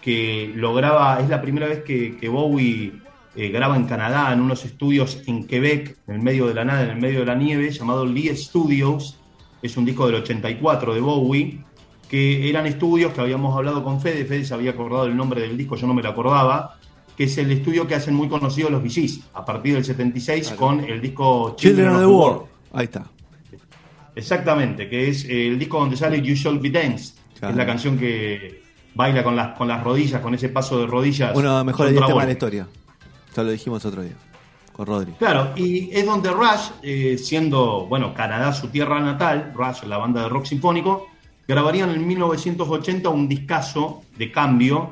que 0.00 0.52
lo 0.56 0.74
graba, 0.74 1.20
es 1.20 1.28
la 1.28 1.40
primera 1.40 1.68
vez 1.68 1.84
que, 1.84 2.16
que 2.16 2.28
Bowie 2.28 2.92
eh, 3.36 3.48
graba 3.50 3.76
en 3.76 3.84
Canadá, 3.84 4.32
en 4.32 4.40
unos 4.40 4.64
estudios 4.64 5.22
en 5.26 5.46
Quebec, 5.46 5.96
en 6.08 6.16
el 6.16 6.22
medio 6.22 6.46
de 6.46 6.54
la 6.54 6.64
nada, 6.64 6.82
en 6.82 6.90
el 6.90 7.00
medio 7.00 7.20
de 7.20 7.26
la 7.26 7.34
nieve, 7.34 7.70
llamado 7.70 8.04
Lee 8.04 8.34
Studios. 8.34 9.18
Es 9.62 9.76
un 9.76 9.84
disco 9.84 10.06
del 10.06 10.16
84 10.16 10.94
de 10.94 11.00
Bowie, 11.00 11.64
que 12.08 12.50
eran 12.50 12.66
estudios 12.66 13.12
que 13.12 13.20
habíamos 13.20 13.56
hablado 13.56 13.84
con 13.84 14.00
Fede, 14.00 14.24
Fede 14.24 14.44
se 14.44 14.54
había 14.54 14.72
acordado 14.72 15.06
el 15.06 15.16
nombre 15.16 15.40
del 15.40 15.56
disco, 15.56 15.76
yo 15.76 15.86
no 15.86 15.94
me 15.94 16.02
lo 16.02 16.10
acordaba, 16.10 16.78
que 17.16 17.24
es 17.24 17.38
el 17.38 17.50
estudio 17.50 17.86
que 17.86 17.94
hacen 17.94 18.14
muy 18.14 18.28
conocidos 18.28 18.70
los 18.70 18.82
VGs, 18.82 19.20
a 19.34 19.44
partir 19.44 19.74
del 19.74 19.84
76 19.84 20.52
con 20.52 20.80
el 20.80 21.00
disco 21.00 21.54
Children 21.56 21.88
of 21.88 21.98
the 22.00 22.06
World. 22.06 22.42
Ahí 22.72 22.84
está. 22.84 23.04
Exactamente, 24.14 24.88
que 24.88 25.08
es 25.08 25.24
el 25.24 25.58
disco 25.58 25.78
donde 25.78 25.96
sale 25.96 26.20
You 26.20 26.34
Shall 26.34 26.58
Be 26.58 26.70
que 26.70 26.96
Claro. 27.38 27.54
es 27.54 27.56
la 27.56 27.66
canción 27.66 27.98
que 27.98 28.62
baila 28.94 29.24
con 29.24 29.34
las, 29.34 29.56
con 29.56 29.66
las 29.66 29.82
rodillas, 29.82 30.20
con 30.20 30.34
ese 30.34 30.48
paso 30.48 30.78
de 30.78 30.86
rodillas. 30.86 31.32
Uno 31.34 31.50
de 31.50 31.56
los 31.56 31.64
mejores 31.64 31.92
John 31.92 32.00
10 32.02 32.06
temas 32.06 32.22
de 32.22 32.26
la 32.26 32.32
historia. 32.32 32.68
Ya 33.34 33.42
lo 33.42 33.50
dijimos 33.50 33.84
otro 33.84 34.02
día. 34.02 34.12
Con 34.72 34.86
Rodri. 34.86 35.12
Claro, 35.18 35.52
y 35.54 35.90
es 35.92 36.06
donde 36.06 36.30
Rush, 36.30 36.70
eh, 36.82 37.18
siendo, 37.18 37.86
bueno, 37.86 38.14
Canadá 38.14 38.52
su 38.54 38.68
tierra 38.68 39.00
natal, 39.00 39.52
Rush, 39.54 39.82
la 39.84 39.98
banda 39.98 40.22
de 40.22 40.28
rock 40.30 40.46
sinfónico, 40.46 41.08
grabarían 41.46 41.90
en 41.90 42.06
1980 42.06 43.08
un 43.10 43.28
discazo 43.28 44.02
de 44.16 44.32
cambio, 44.32 44.90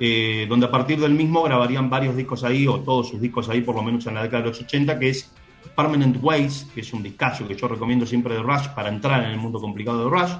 eh, 0.00 0.46
donde 0.48 0.66
a 0.66 0.70
partir 0.70 0.98
del 0.98 1.12
mismo 1.12 1.42
grabarían 1.42 1.90
varios 1.90 2.16
discos 2.16 2.42
ahí, 2.42 2.66
o 2.66 2.80
todos 2.80 3.08
sus 3.10 3.20
discos 3.20 3.48
ahí, 3.50 3.60
por 3.60 3.76
lo 3.76 3.82
menos 3.82 4.06
en 4.06 4.14
la 4.14 4.22
década 4.22 4.42
de 4.44 4.48
los 4.48 4.60
80, 4.60 4.98
que 4.98 5.10
es 5.10 5.30
Permanent 5.76 6.16
Ways, 6.22 6.66
que 6.74 6.80
es 6.80 6.92
un 6.92 7.02
discazo 7.02 7.46
que 7.46 7.54
yo 7.54 7.68
recomiendo 7.68 8.06
siempre 8.06 8.34
de 8.34 8.42
Rush 8.42 8.68
para 8.74 8.88
entrar 8.88 9.22
en 9.24 9.30
el 9.30 9.36
mundo 9.36 9.60
complicado 9.60 10.04
de 10.04 10.10
Rush, 10.10 10.32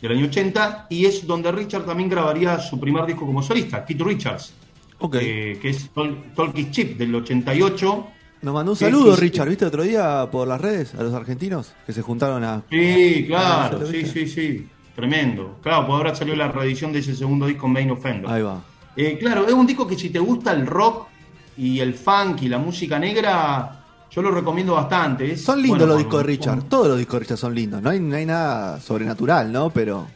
del 0.00 0.12
año 0.12 0.26
80, 0.26 0.86
y 0.90 1.04
es 1.06 1.26
donde 1.26 1.52
Richard 1.52 1.84
también 1.84 2.08
grabaría 2.08 2.58
su 2.58 2.80
primer 2.80 3.06
disco 3.06 3.26
como 3.26 3.42
solista, 3.42 3.84
Keith 3.84 4.00
Richards, 4.00 4.54
Ok. 4.98 5.16
eh, 5.20 5.58
que 5.60 5.68
es 5.70 5.90
Talkie 6.34 6.70
Chip 6.70 6.98
del 6.98 7.14
88. 7.14 8.06
Nos 8.42 8.52
mandó 8.54 8.72
un 8.72 8.76
saludo. 8.76 9.16
Richard, 9.16 9.48
¿viste 9.48 9.64
otro 9.64 9.82
día 9.82 10.28
por 10.30 10.46
las 10.46 10.60
redes 10.60 10.94
a 10.94 11.02
los 11.02 11.14
argentinos 11.14 11.72
que 11.86 11.92
se 11.94 12.02
juntaron 12.02 12.44
a. 12.44 12.62
Sí, 12.70 13.24
claro, 13.26 13.86
sí, 13.86 14.04
sí, 14.04 14.26
sí. 14.26 14.68
Tremendo. 14.94 15.58
Claro, 15.62 15.86
pues 15.86 15.96
ahora 15.96 16.14
salió 16.14 16.36
la 16.36 16.48
reedición 16.48 16.92
de 16.92 16.98
ese 16.98 17.16
segundo 17.16 17.46
disco, 17.46 17.66
Main 17.66 17.90
Offender. 17.90 18.30
Ahí 18.30 18.42
va. 18.42 18.62
Eh, 18.96 19.18
claro, 19.18 19.46
es 19.46 19.52
un 19.52 19.66
disco 19.66 19.86
que 19.86 19.96
si 19.96 20.10
te 20.10 20.18
gusta 20.18 20.52
el 20.52 20.66
rock 20.66 21.08
y 21.56 21.80
el 21.80 21.94
funk 21.94 22.42
y 22.42 22.48
la 22.48 22.58
música 22.58 22.98
negra, 22.98 23.84
yo 24.10 24.22
lo 24.22 24.30
recomiendo 24.30 24.74
bastante. 24.74 25.32
Es, 25.32 25.42
Son 25.42 25.60
lindos 25.60 25.78
bueno, 25.78 25.94
los 25.94 25.98
discos 25.98 26.20
de 26.20 26.26
Richard. 26.26 26.62
Todos 26.64 26.88
los 26.88 26.98
discos 26.98 27.14
de 27.14 27.20
Richard 27.20 27.38
son 27.38 27.54
lindos. 27.54 27.82
No 27.82 27.90
hay, 27.90 28.00
no 28.00 28.16
hay 28.16 28.26
nada 28.26 28.80
sobrenatural, 28.80 29.52
¿no? 29.52 29.70
Pero 29.70 30.06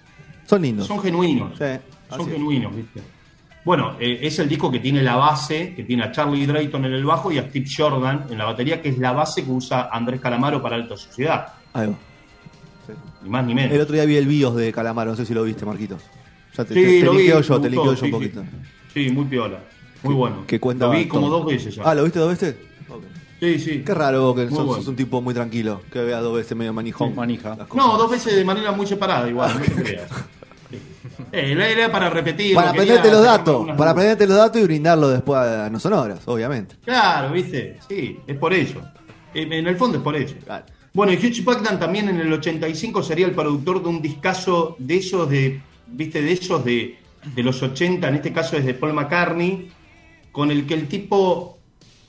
son 0.46 0.62
lindos. 0.62 0.86
Son 0.86 1.00
genuinos. 1.00 1.58
Sí, 1.58 1.64
son 2.08 2.28
genuinos, 2.28 2.74
¿viste? 2.74 3.02
Bueno, 3.64 3.96
eh, 4.00 4.20
es 4.22 4.38
el 4.38 4.48
disco 4.48 4.70
que 4.70 4.78
tiene 4.78 5.02
la 5.02 5.16
base, 5.16 5.74
que 5.74 5.84
tiene 5.84 6.04
a 6.04 6.12
Charlie 6.12 6.46
Drayton 6.46 6.86
en 6.86 6.92
el 6.94 7.04
bajo 7.04 7.30
y 7.30 7.38
a 7.38 7.48
Steve 7.48 7.66
Jordan 7.76 8.24
en 8.30 8.38
la 8.38 8.46
batería, 8.46 8.80
que 8.80 8.88
es 8.88 8.98
la 8.98 9.12
base 9.12 9.44
que 9.44 9.50
usa 9.50 9.90
Andrés 9.92 10.20
Calamaro 10.20 10.62
para 10.62 10.76
Alta 10.76 10.96
Sociedad. 10.96 11.48
Ahí 11.74 11.88
va. 11.88 11.94
Ni 13.22 13.28
más 13.28 13.44
ni 13.44 13.54
menos. 13.54 13.72
El 13.72 13.80
otro 13.80 13.94
día 13.94 14.06
vi 14.06 14.16
el 14.16 14.26
BIOS 14.26 14.56
de 14.56 14.72
Calamaro, 14.72 15.10
no 15.10 15.16
sé 15.16 15.26
si 15.26 15.34
lo 15.34 15.42
viste, 15.44 15.66
Marquitos. 15.66 16.00
Ya 16.58 16.64
te, 16.64 16.74
Sí, 16.74 16.80
te, 16.82 16.86
te 17.00 17.04
lo 17.04 17.12
vi, 17.12 17.18
linkeo 17.18 17.36
me 17.38 17.42
yo, 17.46 17.60
te 17.60 17.70
linkeo 17.70 17.84
yo 17.84 17.90
un 17.90 17.96
sí. 17.96 18.08
poquito. 18.10 18.44
Sí, 18.92 19.10
muy 19.10 19.24
piola. 19.26 19.60
Muy 20.02 20.14
bueno. 20.14 20.44
Que 20.46 20.58
cuenta 20.58 20.86
Lo 20.86 20.92
vi 20.92 21.06
como 21.06 21.28
todo. 21.28 21.38
dos 21.38 21.46
veces 21.46 21.74
ya. 21.76 21.82
Ah, 21.84 21.94
¿lo 21.94 22.02
viste 22.04 22.18
dos 22.18 22.30
veces? 22.30 22.56
Sí, 23.40 23.58
sí. 23.60 23.82
Qué 23.86 23.94
raro 23.94 24.22
vos 24.22 24.34
que 24.36 24.48
sos, 24.48 24.64
bueno. 24.66 24.74
sos 24.74 24.88
un 24.88 24.96
tipo 24.96 25.20
muy 25.22 25.32
tranquilo, 25.32 25.82
que 25.92 26.00
vea 26.00 26.18
dos 26.20 26.36
veces 26.36 26.56
medio 26.56 26.72
manijón. 26.72 27.10
Sí, 27.10 27.14
manija. 27.14 27.56
No, 27.72 27.96
dos 27.96 28.10
veces 28.10 28.34
de 28.34 28.44
manera 28.44 28.72
muy 28.72 28.86
separada, 28.86 29.28
igual, 29.28 29.52
no 29.54 29.82
creas. 29.82 30.10
Sí. 30.70 30.78
Eh, 31.32 31.52
era 31.56 31.90
para 31.92 32.10
repetir. 32.10 32.56
Para 32.56 32.72
quería 32.72 32.94
aprenderte 32.94 33.10
los 33.12 33.24
datos, 33.24 33.60
para 33.66 33.74
dudas. 33.76 33.90
aprenderte 33.90 34.26
los 34.26 34.36
datos 34.36 34.60
y 34.60 34.64
brindarlo 34.64 35.08
después 35.08 35.38
a 35.40 35.70
no 35.70 35.78
sonoras, 35.78 36.20
obviamente. 36.26 36.74
Claro, 36.84 37.32
viste, 37.32 37.78
sí, 37.88 38.18
es 38.26 38.36
por 38.36 38.52
eso. 38.52 38.80
En 39.34 39.52
el 39.52 39.76
fondo 39.76 39.98
es 39.98 40.02
por 40.02 40.16
eso. 40.16 40.34
Claro. 40.44 40.64
Bueno, 40.92 41.12
y 41.12 41.16
Hugh 41.16 41.78
también 41.78 42.08
en 42.08 42.18
el 42.18 42.32
85 42.32 43.02
sería 43.04 43.26
el 43.26 43.32
productor 43.32 43.82
de 43.82 43.88
un 43.88 44.02
discazo 44.02 44.74
de 44.80 44.96
esos 44.96 45.30
de, 45.30 45.60
viste, 45.90 46.22
de 46.22 46.32
esos 46.32 46.64
de, 46.64 46.98
de 47.34 47.42
los 47.42 47.62
80, 47.62 48.08
en 48.08 48.14
este 48.14 48.32
caso 48.32 48.56
es 48.56 48.64
de 48.64 48.74
Paul 48.74 48.94
McCartney, 48.94 49.70
con 50.32 50.50
el 50.50 50.66
que 50.66 50.74
el 50.74 50.88
tipo 50.88 51.58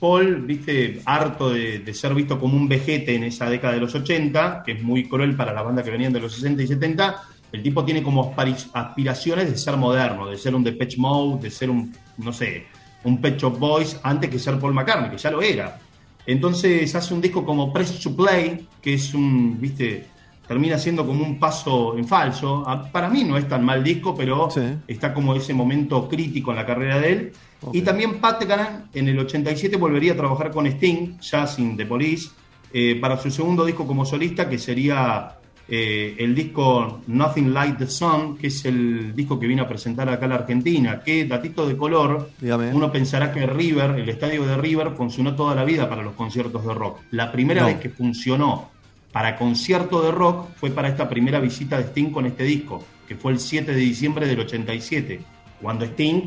Paul, 0.00 0.42
viste, 0.46 1.02
harto 1.04 1.50
de, 1.50 1.92
ser 1.92 2.14
visto 2.14 2.40
como 2.40 2.56
un 2.56 2.68
vejete 2.68 3.14
en 3.14 3.24
esa 3.24 3.50
década 3.50 3.74
de 3.74 3.80
los 3.80 3.94
80, 3.94 4.62
que 4.64 4.72
es 4.72 4.82
muy 4.82 5.06
cruel 5.06 5.36
para 5.36 5.52
la 5.52 5.62
banda 5.62 5.82
que 5.82 5.90
venían 5.90 6.12
de 6.12 6.20
los 6.20 6.32
60 6.34 6.62
y 6.62 6.66
70, 6.66 7.22
el 7.52 7.62
tipo 7.62 7.84
tiene 7.84 8.02
como 8.02 8.34
aspiraciones 8.72 9.50
de 9.50 9.58
ser 9.58 9.76
moderno, 9.76 10.26
de 10.26 10.38
ser 10.38 10.54
un 10.54 10.64
Depeche 10.64 10.96
Mode, 10.96 11.42
de 11.42 11.50
ser 11.50 11.68
un, 11.68 11.94
no 12.16 12.32
sé, 12.32 12.66
un 13.04 13.20
Pet 13.20 13.38
Shop 13.38 13.58
Boys, 13.58 14.00
antes 14.02 14.30
que 14.30 14.38
ser 14.38 14.58
Paul 14.58 14.72
McCartney, 14.72 15.10
que 15.10 15.18
ya 15.18 15.30
lo 15.30 15.42
era. 15.42 15.78
Entonces 16.26 16.94
hace 16.94 17.12
un 17.12 17.20
disco 17.20 17.44
como 17.44 17.70
Press 17.72 17.98
to 18.00 18.16
Play, 18.16 18.66
que 18.80 18.94
es 18.94 19.12
un, 19.12 19.60
viste, 19.60 20.06
termina 20.50 20.78
siendo 20.78 21.06
como 21.06 21.22
un 21.24 21.38
paso 21.38 21.96
en 21.96 22.04
falso. 22.08 22.64
A- 22.68 22.82
Para 22.90 23.08
mí 23.08 23.22
no 23.22 23.36
es 23.38 23.46
tan 23.46 23.64
mal 23.64 23.84
disco, 23.84 24.16
pero 24.16 24.50
Sí. 24.50 24.60
está 24.88 25.14
como 25.14 25.32
ese 25.36 25.54
momento 25.54 26.08
crítico 26.08 26.50
en 26.50 26.56
la 26.56 26.66
carrera 26.66 26.98
de 26.98 27.12
él. 27.12 27.32
Y 27.72 27.82
también 27.82 28.18
Pat 28.20 28.40
Buchanan 28.42 28.86
en 28.92 29.08
el 29.08 29.16
87 29.20 29.76
volvería 29.76 30.14
a 30.14 30.16
trabajar 30.16 30.50
con 30.50 30.66
Sting, 30.66 31.18
ya 31.20 31.46
sin 31.46 31.76
The 31.76 31.86
Police, 31.86 32.30
eh, 32.72 32.98
para 33.00 33.16
su 33.16 33.30
segundo 33.30 33.64
disco 33.64 33.86
como 33.86 34.04
solista, 34.04 34.48
que 34.48 34.58
sería 34.58 35.36
eh, 35.72 36.16
el 36.18 36.34
disco 36.34 37.00
Nothing 37.06 37.54
Like 37.54 37.78
the 37.78 37.86
Sun, 37.86 38.36
que 38.36 38.48
es 38.48 38.64
el 38.64 39.14
disco 39.14 39.38
que 39.38 39.46
vino 39.46 39.62
a 39.62 39.68
presentar 39.68 40.08
acá 40.08 40.26
a 40.26 40.28
la 40.30 40.34
Argentina. 40.34 41.00
Que, 41.00 41.26
datito 41.26 41.64
de 41.68 41.76
color, 41.76 42.28
Dígame. 42.40 42.74
uno 42.74 42.90
pensará 42.90 43.30
que 43.32 43.46
River, 43.46 43.90
el 44.00 44.08
estadio 44.08 44.44
de 44.46 44.56
River, 44.56 44.90
funcionó 44.96 45.36
toda 45.36 45.54
la 45.54 45.62
vida 45.62 45.88
para 45.88 46.02
los 46.02 46.14
conciertos 46.14 46.66
de 46.66 46.74
rock. 46.74 46.98
La 47.12 47.30
primera 47.30 47.60
No. 47.60 47.66
vez 47.68 47.76
que 47.78 47.88
funcionó 47.88 48.68
para 49.12 49.36
concierto 49.36 50.02
de 50.02 50.10
rock 50.12 50.48
fue 50.56 50.70
para 50.70 50.88
esta 50.88 51.08
primera 51.08 51.40
visita 51.40 51.76
de 51.78 51.84
Sting 51.84 52.10
con 52.10 52.26
este 52.26 52.44
disco, 52.44 52.84
que 53.08 53.16
fue 53.16 53.32
el 53.32 53.40
7 53.40 53.72
de 53.72 53.78
diciembre 53.80 54.26
del 54.26 54.40
87, 54.40 55.20
cuando 55.60 55.84
Sting 55.84 56.22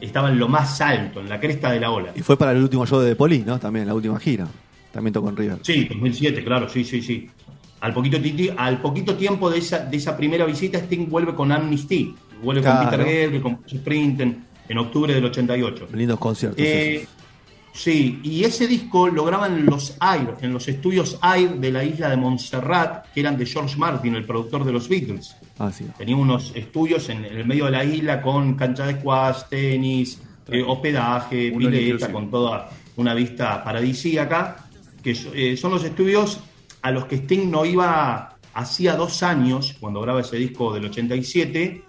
estaba 0.00 0.28
en 0.30 0.38
lo 0.38 0.48
más 0.48 0.80
alto, 0.80 1.20
en 1.20 1.28
la 1.28 1.38
cresta 1.40 1.70
de 1.70 1.80
la 1.80 1.90
ola. 1.90 2.12
Y 2.14 2.20
fue 2.22 2.36
para 2.36 2.52
el 2.52 2.62
último 2.62 2.84
show 2.86 3.00
de 3.00 3.10
The 3.10 3.16
Police, 3.16 3.44
¿no? 3.46 3.58
También, 3.58 3.86
la 3.86 3.94
última 3.94 4.18
gira. 4.18 4.46
También 4.92 5.12
tocó 5.12 5.28
en 5.28 5.36
River. 5.36 5.58
Sí, 5.62 5.84
2007, 5.84 6.42
claro, 6.44 6.68
sí, 6.68 6.84
sí, 6.84 7.00
sí. 7.02 7.28
Al 7.80 7.92
poquito, 7.92 8.18
al 8.56 8.80
poquito 8.80 9.14
tiempo 9.16 9.50
de 9.50 9.58
esa, 9.58 9.78
de 9.80 9.96
esa 9.96 10.16
primera 10.16 10.44
visita, 10.46 10.78
Sting 10.78 11.08
vuelve 11.08 11.34
con 11.34 11.52
Amnesty, 11.52 12.14
vuelve 12.42 12.62
Claro. 12.62 12.78
con 12.80 12.90
Peter 12.90 12.98
Gabriel, 13.06 13.42
con 13.42 13.56
Bruce 13.60 13.76
Springsteen, 13.78 14.44
en 14.68 14.78
octubre 14.78 15.14
del 15.14 15.24
88. 15.26 15.88
Lindos 15.94 16.18
conciertos. 16.18 16.58
Eh. 16.60 17.06
Sí, 17.76 18.20
y 18.22 18.44
ese 18.44 18.66
disco 18.66 19.08
lo 19.08 19.24
graban 19.24 19.58
en 19.58 19.66
los 19.66 19.96
Air, 20.00 20.34
en 20.40 20.52
los 20.52 20.66
estudios 20.68 21.18
Air 21.22 21.56
de 21.56 21.70
la 21.70 21.84
isla 21.84 22.08
de 22.08 22.16
Montserrat, 22.16 23.12
que 23.12 23.20
eran 23.20 23.36
de 23.36 23.46
George 23.46 23.76
Martin, 23.76 24.14
el 24.14 24.24
productor 24.24 24.64
de 24.64 24.72
los 24.72 24.88
Beatles. 24.88 25.36
Ah, 25.58 25.70
sí. 25.70 25.86
Tenía 25.96 26.16
unos 26.16 26.52
estudios 26.54 27.08
en, 27.08 27.24
el 27.24 27.46
medio 27.46 27.66
de 27.66 27.72
la 27.72 27.84
isla 27.84 28.22
con 28.22 28.54
cancha 28.54 28.86
de 28.86 29.00
squash, 29.00 29.44
tenis, 29.48 30.20
eh, 30.48 30.62
hospedaje, 30.66 31.50
Uno 31.50 31.68
pileta, 31.68 32.10
con 32.12 32.30
toda 32.30 32.70
una 32.96 33.14
vista 33.14 33.62
paradisíaca, 33.62 34.68
que 35.02 35.16
eh, 35.34 35.56
son 35.56 35.72
los 35.72 35.84
estudios 35.84 36.40
a 36.82 36.90
los 36.90 37.06
que 37.06 37.16
Sting 37.16 37.50
no 37.50 37.64
iba 37.64 38.36
hacía 38.54 38.96
dos 38.96 39.22
años, 39.22 39.76
cuando 39.78 40.00
graba 40.00 40.20
ese 40.20 40.36
disco 40.36 40.72
del 40.72 40.86
87, 40.86 41.82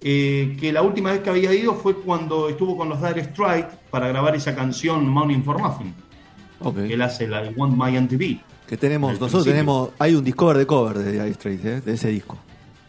eh, 0.00 0.56
que 0.60 0.72
la 0.72 0.82
última 0.82 1.10
vez 1.12 1.20
que 1.20 1.30
había 1.30 1.52
ido 1.54 1.74
fue 1.74 1.96
cuando 2.00 2.48
estuvo 2.48 2.76
con 2.76 2.88
los 2.88 3.00
Dire 3.00 3.20
Strike 3.22 3.68
para 3.90 4.08
grabar 4.08 4.34
esa 4.36 4.54
canción 4.54 5.08
Morning 5.08 5.42
for 5.42 5.58
Muffin, 5.60 5.94
que 6.86 6.94
él 6.94 7.02
hace 7.02 7.26
la 7.28 7.42
de 7.42 7.50
Want 7.50 7.74
My 7.76 7.98
MTV. 8.00 8.40
Que 8.66 8.76
tenemos, 8.76 9.12
nosotros 9.12 9.30
principio. 9.44 9.52
tenemos, 9.52 9.90
hay 9.98 10.14
un 10.14 10.24
discover 10.24 10.58
de 10.58 10.66
cover 10.66 10.98
de 10.98 11.12
Dire 11.12 11.32
Straits, 11.34 11.64
¿eh? 11.64 11.80
de 11.80 11.94
ese 11.94 12.08
disco, 12.08 12.36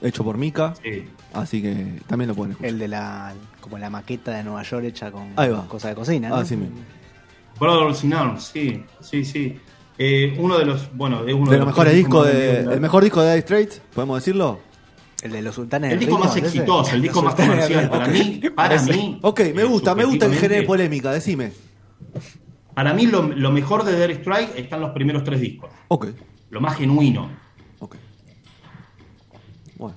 hecho 0.02 0.24
por 0.24 0.38
Mika, 0.38 0.74
Sí. 0.84 1.06
así 1.34 1.62
que 1.62 2.00
también 2.08 2.30
lo 2.30 2.36
pueden 2.36 2.52
escuchar. 2.52 2.70
El 2.72 2.80
de 2.80 2.88
la. 2.88 3.34
como 3.62 3.78
la 3.78 3.90
maqueta 3.90 4.32
de 4.32 4.44
Nueva 4.44 4.64
York 4.64 4.86
hecha 4.86 5.12
con 5.12 5.34
cosas 5.68 5.92
de 5.92 5.96
cocina, 5.96 6.30
¿no? 6.30 6.36
Así 6.36 6.56
mismo. 6.56 6.78
Brothers 7.60 8.04
in 8.04 8.14
Arms, 8.14 8.44
sí, 8.54 8.84
sí, 9.02 9.26
sí. 9.26 9.58
Eh, 10.00 10.36
uno 10.40 10.60
de 10.60 10.66
los, 10.66 10.96
bueno, 10.96 11.26
es 11.28 11.34
uno 11.34 11.50
De 11.50 11.58
los 11.58 11.66
mejores 11.66 11.94
discos 11.96 12.28
de, 12.28 12.60
el 12.60 12.80
mejor 12.80 13.04
disco 13.04 13.22
de 13.22 13.30
Dire 13.32 13.42
Straits, 13.42 13.82
podemos 13.96 14.20
decirlo. 14.20 14.60
El 15.24 15.32
de 15.32 15.42
los 15.42 15.56
sultanes 15.56 15.92
El 15.94 16.00
del 16.00 16.08
disco 16.08 16.16
ritmo, 16.18 16.30
más 16.30 16.38
exitoso, 16.38 16.96
el 16.96 17.02
disco 17.02 17.22
Los 17.22 17.26
más 17.26 17.36
sultanes 17.36 17.70
del 17.70 17.90
comercial. 17.90 18.14
ritmo. 18.14 18.56
Para 18.56 18.80
mí, 18.80 18.90
para 18.96 18.98
mí. 18.98 19.20
Ok, 19.24 19.40
me 19.56 19.62
eh, 19.62 19.66
gusta, 19.66 19.96
me 19.96 20.06
gusta 20.06 20.28
que 20.30 20.36
genere 20.36 20.62
subjetivamente, 20.62 20.68
polémica, 20.68 21.12
decime. 21.12 21.52
Para 22.76 22.94
mí, 22.94 23.08
lo, 23.08 23.24
lo 23.24 23.52
mejor 23.52 23.84
de 23.84 24.00
Dire 24.00 24.14
Strike 24.22 24.58
están 24.58 24.82
los 24.82 24.92
primeros 24.92 25.24
tres 25.24 25.40
discos. 25.42 25.72
Ok, 25.88 26.08
Lo 26.52 26.62
más 26.62 26.78
genuino. 26.78 27.30
ok. 27.80 27.96
Bueno, 29.78 29.96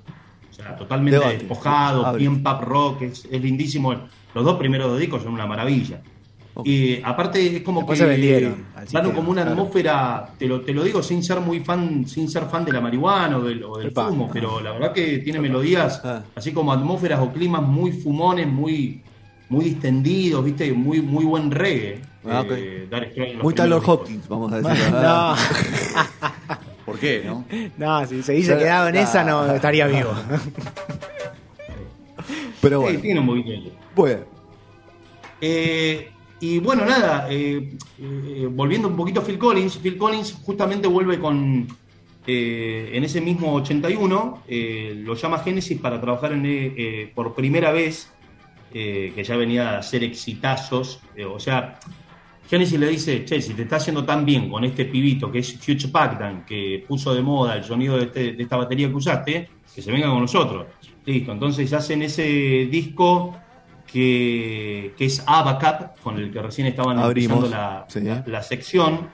O 0.51 0.53
sea, 0.55 0.77
totalmente 0.77 1.19
Debate. 1.19 1.39
despojado, 1.39 2.07
Abre. 2.07 2.19
bien 2.21 2.43
pop 2.43 2.63
rock, 2.63 3.03
es, 3.03 3.27
es 3.31 3.41
lindísimo. 3.43 3.93
Los 4.35 4.45
dos 4.45 4.57
primeros 4.59 4.99
discos 4.99 5.23
son 5.23 5.33
una 5.35 5.47
maravilla. 5.47 6.01
Ok. 6.55 6.67
Y 6.67 7.01
aparte 7.05 7.57
es 7.57 7.63
como 7.63 7.81
Después 7.81 7.99
que 7.99 8.05
se 8.05 8.11
vendieron 8.11 8.53
al 8.75 8.75
dan 8.75 8.87
sistema, 8.89 9.15
como 9.15 9.31
una 9.31 9.43
claro. 9.43 9.57
atmósfera, 9.61 10.31
te 10.39 10.47
lo, 10.47 10.61
te 10.63 10.73
lo 10.75 10.83
digo 10.83 11.03
sin 11.03 11.23
ser 11.23 11.41
muy 11.41 11.61
fan, 11.61 12.07
sin 12.09 12.29
ser 12.29 12.45
fan 12.47 12.65
de 12.65 12.73
la 12.73 12.81
marihuana 12.81 13.39
o 13.39 13.43
del, 13.43 13.63
o 13.65 13.79
del 13.79 13.89
Epa. 13.89 14.09
fumo, 14.09 14.29
pero 14.33 14.61
la 14.61 14.73
verdad 14.73 14.93
que 14.93 15.19
tiene 15.19 15.39
melodías, 15.39 16.01
Ah. 16.05 16.23
así 16.35 16.53
como 16.53 16.73
atmósferas 16.73 17.21
o 17.21 17.33
climas 17.33 17.63
muy 17.63 17.93
fumones, 17.93 18.49
muy, 18.49 19.01
muy 19.49 19.65
distendidos, 19.67 20.45
viste, 20.45 20.73
muy, 20.73 21.01
muy 21.01 21.25
buen 21.25 21.51
reggae. 21.51 22.03
Ah, 22.29 22.45
eh, 22.51 22.87
muy 23.43 23.55
Taylor. 23.55 23.83
Hopkins, 23.87 24.29
vamos 24.29 24.53
a 24.53 24.57
decir. 24.61 24.93
No, 24.93 25.35
¿Por 26.85 26.99
qué, 26.99 27.23
no? 27.25 27.45
no, 27.79 28.07
si 28.07 28.23
se 28.23 28.33
hubiese 28.33 28.59
quedado 28.59 28.89
en 28.89 28.97
esa 28.97 29.23
no 29.25 29.47
estaría 29.55 29.87
vivo. 29.87 30.11
Pero 32.61 32.79
Sí, 32.81 32.83
bueno, 32.85 33.01
tiene 33.01 33.21
un 33.21 33.27
de- 33.45 33.73
bueno. 33.95 34.21
Eh, 35.41 36.11
y 36.41 36.59
bueno, 36.59 36.85
nada, 36.87 37.27
eh, 37.31 37.71
eh, 38.01 38.49
volviendo 38.51 38.89
un 38.89 38.97
poquito 38.97 39.21
a 39.21 39.25
Phil 39.25 39.39
Collins, 39.39 39.77
Phil 39.79 39.97
Collins 39.99 40.39
justamente 40.43 40.89
vuelve 40.89 41.19
con, 41.19 41.69
eh, 42.27 42.91
en 42.93 43.05
ese 43.05 43.21
mismo 43.21 43.55
81, 43.55 44.43
eh, 44.49 44.95
lo 45.05 45.15
llama 45.15 45.39
Genesis 45.41 45.79
para 45.79 46.01
trabajar 46.01 46.33
en, 46.33 47.11
por 47.15 47.35
primera 47.35 47.73
vez, 47.73 48.11
que 48.73 49.25
ya 49.27 49.37
venía 49.37 49.71
a 49.71 49.79
hacer 49.79 50.05
exitazos, 50.05 51.01
o 51.29 51.41
sea, 51.41 51.81
Genesis 52.49 52.79
le 52.81 52.89
dice, 52.89 53.25
che, 53.25 53.41
si 53.43 53.55
te 53.55 53.63
está 53.63 53.77
haciendo 53.77 54.05
tan 54.05 54.25
bien 54.25 54.49
con 54.51 54.65
este 54.65 54.85
pibito 54.85 55.31
que 55.31 55.39
es 55.41 55.57
Hugh 55.69 55.91
Packdan, 55.93 56.45
que 56.45 56.85
puso 56.87 57.15
de 57.15 57.23
moda 57.23 57.57
el 57.57 57.65
sonido 57.65 57.97
de, 57.97 58.05
este- 58.07 58.33
de 58.33 58.43
esta 58.43 58.57
batería 58.57 58.89
que 58.89 58.95
usaste, 58.95 59.49
que 59.73 59.81
se 59.83 59.93
venga 59.93 60.09
con 60.09 60.21
nosotros. 60.21 60.67
Listo, 61.07 61.33
entonces 61.33 61.73
hacen 61.73 62.03
ese 62.03 62.69
disco 62.71 63.37
que, 63.93 64.95
que 64.97 65.05
es 65.07 65.23
Abacap, 65.27 65.99
con 66.01 66.19
el 66.19 66.31
que 66.33 66.41
recién 66.43 66.67
estaban 66.67 66.99
Abrimos, 66.99 67.45
empezando 67.45 67.57
la, 67.57 67.85
sí. 67.89 68.01
la- 68.01 68.25
la 68.27 68.43
sección. 68.43 69.09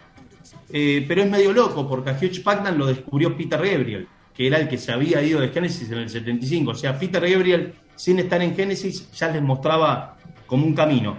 Eh, 0.71 1.04
pero 1.06 1.23
es 1.23 1.30
medio 1.30 1.52
loco, 1.52 1.88
porque 1.88 2.11
a 2.11 2.14
Hugh 2.21 2.42
Packman 2.42 2.76
lo 2.76 2.87
descubrió 2.87 3.37
Peter 3.37 3.59
Gabriel, 3.61 4.09
que 4.35 4.47
era 4.47 4.59
el 4.59 4.68
que 4.68 4.78
se 4.78 4.92
había 4.92 5.23
ido 5.23 5.40
de 5.40 5.49
Genesis 5.49 5.90
en 5.90 5.99
el 5.99 6.11
75. 6.11 6.73
O 6.73 6.75
sea, 6.75 6.99
Peter 6.99 7.21
Gabriel, 7.28 7.75
sin 7.95 8.18
estar 8.18 8.42
en 8.42 8.54
Genesis, 8.54 9.11
ya 9.12 9.28
les 9.28 9.42
mostraba 9.42 10.16
como 10.47 10.66
un 10.66 10.75
camino. 10.75 11.16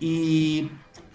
Y 0.00 0.68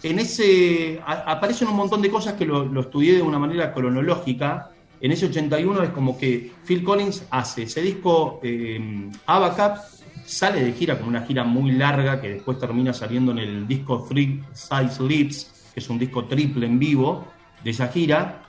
en 0.04 0.20
ese 0.20 1.02
a- 1.06 1.32
aparecen 1.32 1.68
un 1.68 1.76
montón 1.76 2.02
de 2.02 2.10
cosas 2.10 2.34
que 2.34 2.46
lo, 2.46 2.66
lo 2.66 2.82
estudié 2.82 3.16
de 3.16 3.22
una 3.22 3.40
manera 3.40 3.74
cronológica. 3.74 4.70
En 5.02 5.12
ese 5.12 5.26
81 5.26 5.84
es 5.84 5.90
como 5.90 6.18
que 6.18 6.52
Phil 6.66 6.84
Collins 6.84 7.26
hace 7.32 7.64
ese 7.64 7.82
disco 7.82 8.40
eh, 8.44 9.10
Abacap, 9.26 9.78
sale 10.26 10.64
de 10.64 10.74
gira 10.74 10.98
con 10.98 11.08
una 11.08 11.22
gira 11.22 11.44
muy 11.44 11.72
larga 11.72 12.20
que 12.20 12.30
después 12.30 12.60
termina 12.60 12.94
saliendo 12.94 13.32
en 13.32 13.40
el 13.40 13.68
disco 13.68 14.06
Three 14.08 14.44
Size 14.54 15.04
Lips, 15.04 15.72
que 15.74 15.80
es 15.80 15.90
un 15.90 16.00
disco 16.00 16.26
triple 16.26 16.66
en 16.66 16.80
vivo 16.80 17.26
de 17.64 17.72
esa 17.72 17.88
gira. 17.88 18.42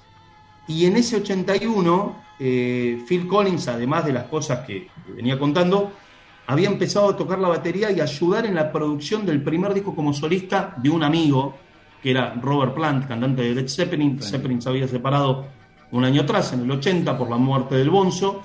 Y 0.68 0.86
en 0.86 0.96
ese 0.96 1.16
81, 1.16 2.16
eh, 2.40 3.04
Phil 3.06 3.26
Collins, 3.26 3.68
además 3.68 4.04
de 4.04 4.12
las 4.12 4.24
cosas 4.24 4.66
que 4.66 4.88
venía 5.14 5.38
contando, 5.38 5.92
había 6.46 6.68
empezado 6.68 7.10
a 7.10 7.16
tocar 7.16 7.38
la 7.38 7.48
batería 7.48 7.90
y 7.90 8.00
ayudar 8.00 8.46
en 8.46 8.54
la 8.54 8.70
producción 8.72 9.26
del 9.26 9.42
primer 9.42 9.74
disco 9.74 9.94
como 9.94 10.12
solista 10.12 10.74
de 10.76 10.90
un 10.90 11.02
amigo, 11.02 11.54
que 12.02 12.10
era 12.10 12.34
Robert 12.40 12.74
Plant, 12.74 13.06
cantante 13.06 13.42
de 13.42 13.54
Led 13.54 13.68
Zeppelin. 13.68 14.20
Zeppelin 14.20 14.62
se 14.62 14.68
había 14.68 14.86
separado 14.86 15.46
un 15.90 16.04
año 16.04 16.22
atrás, 16.22 16.52
en 16.52 16.60
el 16.60 16.70
80, 16.70 17.16
por 17.18 17.28
la 17.28 17.36
muerte 17.36 17.76
del 17.76 17.90
Bonzo. 17.90 18.42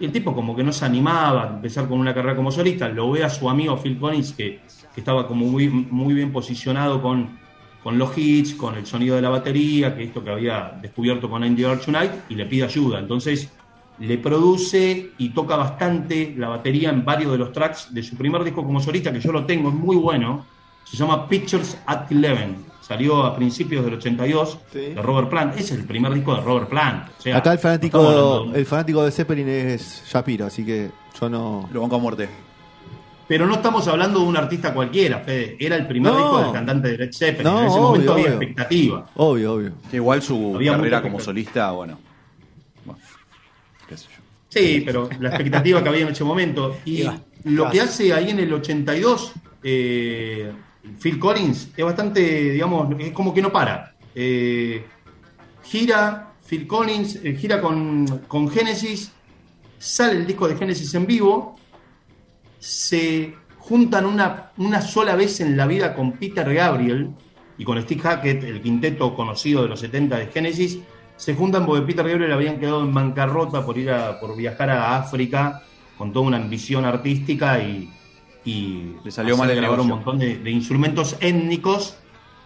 Y 0.00 0.06
el 0.06 0.12
tipo 0.12 0.34
como 0.34 0.56
que 0.56 0.64
no 0.64 0.72
se 0.72 0.86
animaba 0.86 1.44
a 1.44 1.48
empezar 1.48 1.86
con 1.86 2.00
una 2.00 2.14
carrera 2.14 2.34
como 2.34 2.50
solista. 2.50 2.88
Lo 2.88 3.10
ve 3.10 3.22
a 3.22 3.28
su 3.28 3.48
amigo 3.50 3.76
Phil 3.76 3.98
Collins, 3.98 4.32
que, 4.32 4.60
estaba 4.96 5.26
como 5.26 5.46
muy, 5.46 5.68
muy 5.68 6.12
bien 6.12 6.32
posicionado 6.32 7.00
con, 7.00 7.38
los 7.84 8.18
hits, 8.18 8.54
con 8.54 8.74
el 8.76 8.86
sonido 8.86 9.16
de 9.16 9.22
la 9.22 9.30
batería, 9.30 9.94
que 9.94 10.04
esto 10.04 10.22
que 10.24 10.30
había 10.30 10.78
descubierto 10.80 11.30
con 11.30 11.42
Andy 11.42 11.62
Tonight, 11.84 12.12
y 12.28 12.34
le 12.34 12.46
pide 12.46 12.64
ayuda. 12.64 12.98
Entonces 12.98 13.50
le 13.98 14.18
produce 14.18 15.10
y 15.18 15.28
toca 15.30 15.56
bastante 15.56 16.34
la 16.36 16.48
batería 16.48 16.90
en 16.90 17.04
varios 17.04 17.32
de 17.32 17.38
los 17.38 17.52
tracks 17.52 17.92
de 17.92 18.02
su 18.02 18.16
primer 18.16 18.42
disco 18.42 18.64
como 18.64 18.80
solista, 18.80 19.12
que 19.12 19.20
yo 19.20 19.32
lo 19.32 19.44
tengo, 19.44 19.68
es 19.68 19.74
muy 19.74 19.96
bueno. 19.96 20.46
Se 20.84 20.96
llama 20.96 21.28
Pictures 21.28 21.78
at 21.86 22.10
Eleven. 22.10 22.69
Salió 22.90 23.22
a 23.24 23.36
principios 23.36 23.84
del 23.84 23.94
82 23.94 24.58
Sí. 24.72 24.78
de 24.80 24.94
Robert 25.00 25.28
Plant. 25.30 25.54
Ese 25.54 25.74
es 25.74 25.78
el 25.80 25.84
primer 25.86 26.12
disco 26.12 26.34
de 26.34 26.40
Robert 26.40 26.68
Plant. 26.68 27.08
O 27.16 27.22
sea, 27.22 27.36
Acá 27.36 27.52
el 27.52 27.60
fanático, 27.60 28.46
de 28.52 28.58
el 28.58 28.66
fanático 28.66 29.04
de 29.04 29.12
Zeppelin 29.12 29.48
es 29.48 30.02
Shapiro, 30.10 30.46
así 30.46 30.64
que 30.66 30.90
yo 31.20 31.30
no. 31.30 31.68
Lo 31.72 31.82
banco 31.82 31.94
a 31.94 31.98
muerte. 32.00 32.28
Pero 33.28 33.46
no 33.46 33.54
estamos 33.54 33.86
hablando 33.86 34.18
de 34.18 34.26
un 34.26 34.36
artista 34.36 34.74
cualquiera, 34.74 35.20
Fede. 35.20 35.56
Era 35.60 35.76
el 35.76 35.86
primer 35.86 36.12
No. 36.12 36.18
disco 36.18 36.42
del 36.42 36.50
cantante 36.52 36.88
de 36.88 36.98
Led 36.98 37.12
Zeppelin. 37.12 37.44
No, 37.52 37.60
en 37.60 37.66
ese 37.66 37.74
obvio, 37.76 37.82
momento 37.90 38.12
había 38.14 38.24
obvio. 38.24 38.34
expectativa. 38.34 39.06
Obvio, 39.14 39.52
obvio. 39.52 39.72
Que 39.88 39.96
igual 39.98 40.20
su 40.20 40.52
Había 40.56 40.72
carrera 40.72 41.00
como 41.00 41.20
solista, 41.20 41.70
bueno. 41.70 41.96
bueno, 42.84 43.00
qué 43.88 43.96
sé 43.96 44.06
yo. 44.08 44.20
Sí, 44.48 44.82
pero 44.84 45.08
la 45.20 45.28
expectativa 45.28 45.80
que 45.80 45.88
había 45.90 46.02
en 46.02 46.08
ese 46.08 46.24
momento. 46.24 46.76
Y 46.84 47.04
lo 47.44 47.70
que 47.70 47.80
hace 47.82 48.12
ahí 48.12 48.30
en 48.30 48.40
el 48.40 48.52
82, 48.52 49.32
eh, 49.62 50.50
Phil 51.00 51.18
Collins, 51.18 51.70
es 51.76 51.84
bastante, 51.84 52.20
digamos, 52.52 52.94
es 52.98 53.12
como 53.12 53.34
que 53.34 53.42
no 53.42 53.52
para. 53.52 53.94
Eh, 54.14 54.84
gira, 55.62 56.32
Phil 56.46 56.66
Collins 56.66 57.16
eh, 57.22 57.36
gira 57.36 57.60
con, 57.60 58.22
con 58.26 58.50
Genesis, 58.50 59.12
sale 59.78 60.12
el 60.12 60.26
disco 60.26 60.48
de 60.48 60.56
Genesis 60.56 60.94
en 60.94 61.06
vivo, 61.06 61.58
se 62.58 63.34
juntan 63.58 64.06
una, 64.06 64.52
una 64.56 64.80
sola 64.80 65.14
vez 65.16 65.40
en 65.40 65.56
la 65.56 65.66
vida 65.66 65.94
con 65.94 66.12
Peter 66.12 66.52
Gabriel 66.52 67.10
y 67.58 67.64
con 67.64 67.80
Steve 67.82 68.00
Hackett, 68.00 68.42
el 68.44 68.62
quinteto 68.62 69.14
conocido 69.14 69.62
de 69.62 69.68
los 69.68 69.80
70 69.80 70.16
de 70.16 70.26
Genesis, 70.28 70.78
se 71.16 71.34
juntan 71.34 71.66
porque 71.66 71.86
Peter 71.86 72.08
Gabriel 72.08 72.32
habían 72.32 72.58
quedado 72.58 72.82
en 72.82 72.94
bancarrota 72.94 73.64
por 73.64 73.76
ir 73.76 73.90
a, 73.90 74.18
por 74.18 74.34
viajar 74.34 74.70
a 74.70 74.96
África 74.96 75.62
con 75.98 76.14
toda 76.14 76.26
una 76.26 76.38
ambición 76.38 76.86
artística 76.86 77.62
y, 77.62 77.90
y 78.44 78.94
Le 79.04 79.10
salió 79.10 79.36
mal 79.36 79.50
el 79.50 79.56
grabar 79.56 79.80
un 79.80 79.88
montón 79.88 80.18
de, 80.18 80.38
de 80.38 80.50
instrumentos 80.50 81.16
étnicos 81.20 81.96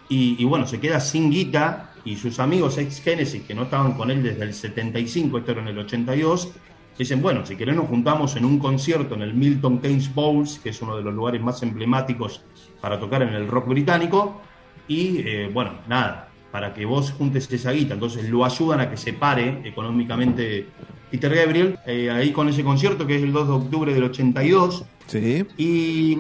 y, 0.09 0.37
y 0.39 0.45
bueno, 0.45 0.67
se 0.67 0.81
queda 0.81 1.01
sin 1.01 1.31
guita 1.31 1.93
y 2.05 2.17
sus 2.17 2.39
amigos 2.39 2.79
ex 2.79 3.01
Genesis 3.01 3.43
que 3.43 3.55
no 3.55 3.63
estaban 3.65 3.93
con 3.93 4.11
él 4.11 4.23
desde 4.23 4.43
el 4.43 4.55
75, 4.55 5.39
esto 5.39 5.53
era 5.53 5.63
en 5.63 5.69
el 5.69 5.79
82, 5.79 6.53
dicen, 6.99 7.23
bueno, 7.23 7.45
si 7.47 7.57
querés 7.57 7.77
nos 7.77 7.89
juntamos 7.89 8.37
en 8.37 8.45
un 8.45 8.59
concierto 8.59 9.15
en 9.15 9.23
el 9.23 9.35
Milton 9.35 9.79
Keynes 9.79 10.15
Bowls, 10.15 10.59
que 10.59 10.71
es 10.71 10.83
uno 10.83 10.97
de 10.97 11.03
los 11.03 11.15
lugares 11.15 11.41
más 11.41 11.63
emblemáticos 11.63 12.43
para 12.81 13.01
tocar 13.01 13.23
en 13.23 13.31
el 13.31 13.49
rock 13.49 13.69
británico, 13.69 14.41
y 14.87 15.19
eh, 15.21 15.51
bueno, 15.53 15.73
nada, 15.89 16.29
para 16.54 16.73
que 16.73 16.84
vos 16.84 17.11
juntes 17.11 17.50
esa 17.50 17.73
guita, 17.73 17.94
entonces 17.94 18.30
lo 18.30 18.44
ayudan 18.44 18.78
a 18.78 18.88
que 18.88 18.96
se 18.96 19.12
pare 19.12 19.61
económicamente. 19.64 20.68
Peter 21.11 21.34
Gabriel, 21.34 21.76
eh, 21.84 22.08
ahí 22.12 22.30
con 22.30 22.49
ese 22.49 22.62
concierto 22.62 23.04
que 23.08 23.16
es 23.16 23.25
el 23.25 23.32
2 23.32 23.49
de 23.49 23.54
octubre 23.54 23.92
del 23.92 24.04
82, 24.04 24.84
Sí. 25.08 25.44
y, 25.58 26.16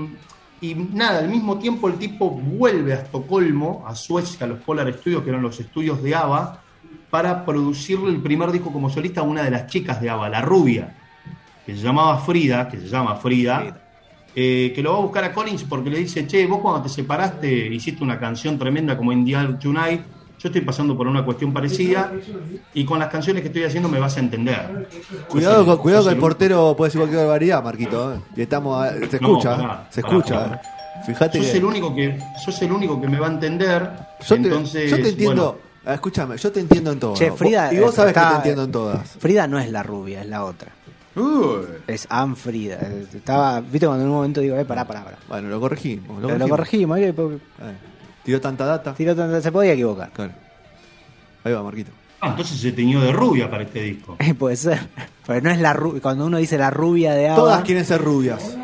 y 0.60 0.74
nada, 0.74 1.20
al 1.20 1.28
mismo 1.28 1.56
tiempo 1.60 1.86
el 1.86 1.94
tipo 1.98 2.30
vuelve 2.32 2.94
a 2.94 2.96
Estocolmo, 2.96 3.84
a 3.86 3.94
Suecia, 3.94 4.44
a 4.46 4.48
los 4.48 4.58
Polar 4.58 4.92
Studios, 4.94 5.22
que 5.22 5.30
eran 5.30 5.40
los 5.40 5.60
estudios 5.60 6.02
de 6.02 6.16
ABBA, 6.16 6.60
para 7.10 7.44
producirle 7.44 8.10
el 8.10 8.20
primer 8.20 8.50
disco 8.50 8.72
como 8.72 8.90
solista 8.90 9.20
a 9.20 9.22
una 9.22 9.44
de 9.44 9.52
las 9.52 9.68
chicas 9.68 10.00
de 10.00 10.10
ABBA, 10.10 10.30
la 10.30 10.42
rubia, 10.42 10.96
que 11.64 11.76
se 11.76 11.80
llamaba 11.80 12.18
Frida, 12.18 12.68
que 12.68 12.80
se 12.80 12.88
llama 12.88 13.14
Frida, 13.14 13.82
eh, 14.34 14.72
que 14.74 14.82
lo 14.82 14.94
va 14.94 14.98
a 14.98 15.02
buscar 15.02 15.22
a 15.22 15.32
Collins 15.32 15.62
porque 15.62 15.90
le 15.90 15.98
dice, 16.00 16.26
che, 16.26 16.44
vos 16.48 16.58
cuando 16.58 16.82
te 16.82 16.88
separaste 16.88 17.68
hiciste 17.72 18.02
una 18.02 18.18
canción 18.18 18.58
tremenda 18.58 18.96
como 18.96 19.12
Indian 19.12 19.60
Tonight, 19.60 20.00
yo 20.44 20.48
estoy 20.48 20.60
pasando 20.60 20.94
por 20.94 21.06
una 21.06 21.24
cuestión 21.24 21.54
parecida 21.54 22.12
y 22.74 22.84
con 22.84 22.98
las 22.98 23.08
canciones 23.08 23.40
que 23.40 23.48
estoy 23.48 23.64
haciendo 23.64 23.88
me 23.88 23.98
vas 23.98 24.14
a 24.18 24.20
entender. 24.20 24.88
Cuidado, 25.26 25.64
con, 25.64 25.72
el- 25.74 25.80
cuidado 25.80 26.04
que 26.04 26.10
el 26.10 26.18
portero 26.18 26.74
puede 26.76 26.88
decir 26.88 27.00
cualquier 27.00 27.22
barbaridad, 27.22 27.64
Marquito. 27.64 28.12
¿eh? 28.14 28.18
Y 28.36 28.42
estamos, 28.42 28.78
a- 28.84 28.90
se 28.92 28.98
No, 28.98 29.04
escucha, 29.28 29.56
pará, 29.56 29.86
se 29.88 30.00
escucha. 30.00 30.46
¿eh? 30.46 30.58
Fíjate 31.06 31.38
sos 31.38 31.46
que 31.50 31.56
el 31.56 31.64
único 31.64 31.94
que 31.94 32.18
sos 32.44 32.60
el 32.60 32.72
único 32.72 33.00
que 33.00 33.08
me 33.08 33.18
va 33.18 33.28
a 33.28 33.30
entender 33.30 33.90
yo 34.20 34.36
te, 34.36 34.42
entonces 34.42 34.90
yo 34.90 34.96
te 35.00 35.08
entiendo. 35.08 35.44
bueno, 35.52 35.58
ah, 35.86 35.94
Escúchame, 35.94 36.36
yo 36.36 36.52
te 36.52 36.60
entiendo 36.60 36.92
en 36.92 37.00
todo. 37.00 37.14
Che, 37.14 37.32
Frida. 37.32 37.72
y 37.72 37.78
vos 37.78 37.94
sabés 37.94 38.12
que 38.12 38.20
te 38.20 38.34
entiendo 38.36 38.64
en 38.64 38.72
todas. 38.72 39.08
Frida 39.18 39.46
no 39.46 39.58
es 39.58 39.70
la 39.72 39.82
rubia, 39.82 40.20
es 40.20 40.28
la 40.28 40.44
otra. 40.44 40.72
Uy. 41.16 41.64
Es 41.86 42.06
Anne 42.10 42.34
Frida. 42.36 42.78
Estaba, 43.14 43.60
viste 43.62 43.86
cuando 43.86 44.04
en 44.04 44.10
un 44.10 44.16
momento 44.16 44.42
digo, 44.42 44.56
eh, 44.56 44.64
pará, 44.66 44.84
pará, 44.84 45.04
pará. 45.04 45.16
Bueno, 45.26 45.48
lo 45.48 45.58
corregimos. 45.58 46.20
Lo 46.20 46.26
Pero 46.28 46.38
lo 46.40 46.48
corregimos, 46.50 46.98
eh, 46.98 47.14
Eh, 47.14 47.14
tiró 48.24 48.40
tanta 48.40 48.64
data. 48.66 48.94
tiró 48.94 49.14
tanto- 49.14 49.40
se 49.40 49.52
podía 49.52 49.72
equivocar. 49.72 50.10
Claro. 50.12 50.32
Ahí 51.44 51.52
va, 51.52 51.62
Marquito. 51.62 51.90
ah, 52.20 52.28
entonces 52.30 52.58
se 52.58 52.72
teñió 52.72 53.00
de 53.00 53.12
rubia 53.12 53.50
para 53.50 53.64
este 53.64 53.82
disco 53.82 54.16
Eh, 54.20 54.34
Puede 54.34 54.56
ser. 54.56 54.80
Pero 55.26 55.40
no 55.42 55.50
es 55.50 55.60
la 55.60 55.72
rubia. 55.72 56.00
Cuando 56.02 56.26
uno 56.26 56.38
dice 56.38 56.56
la 56.58 56.70
rubia 56.70 57.12
de 57.14 57.28
ABBA. 57.28 57.36
Todas 57.36 57.62
quieren 57.64 57.84
ser 57.84 58.00
rubias. 58.02 58.56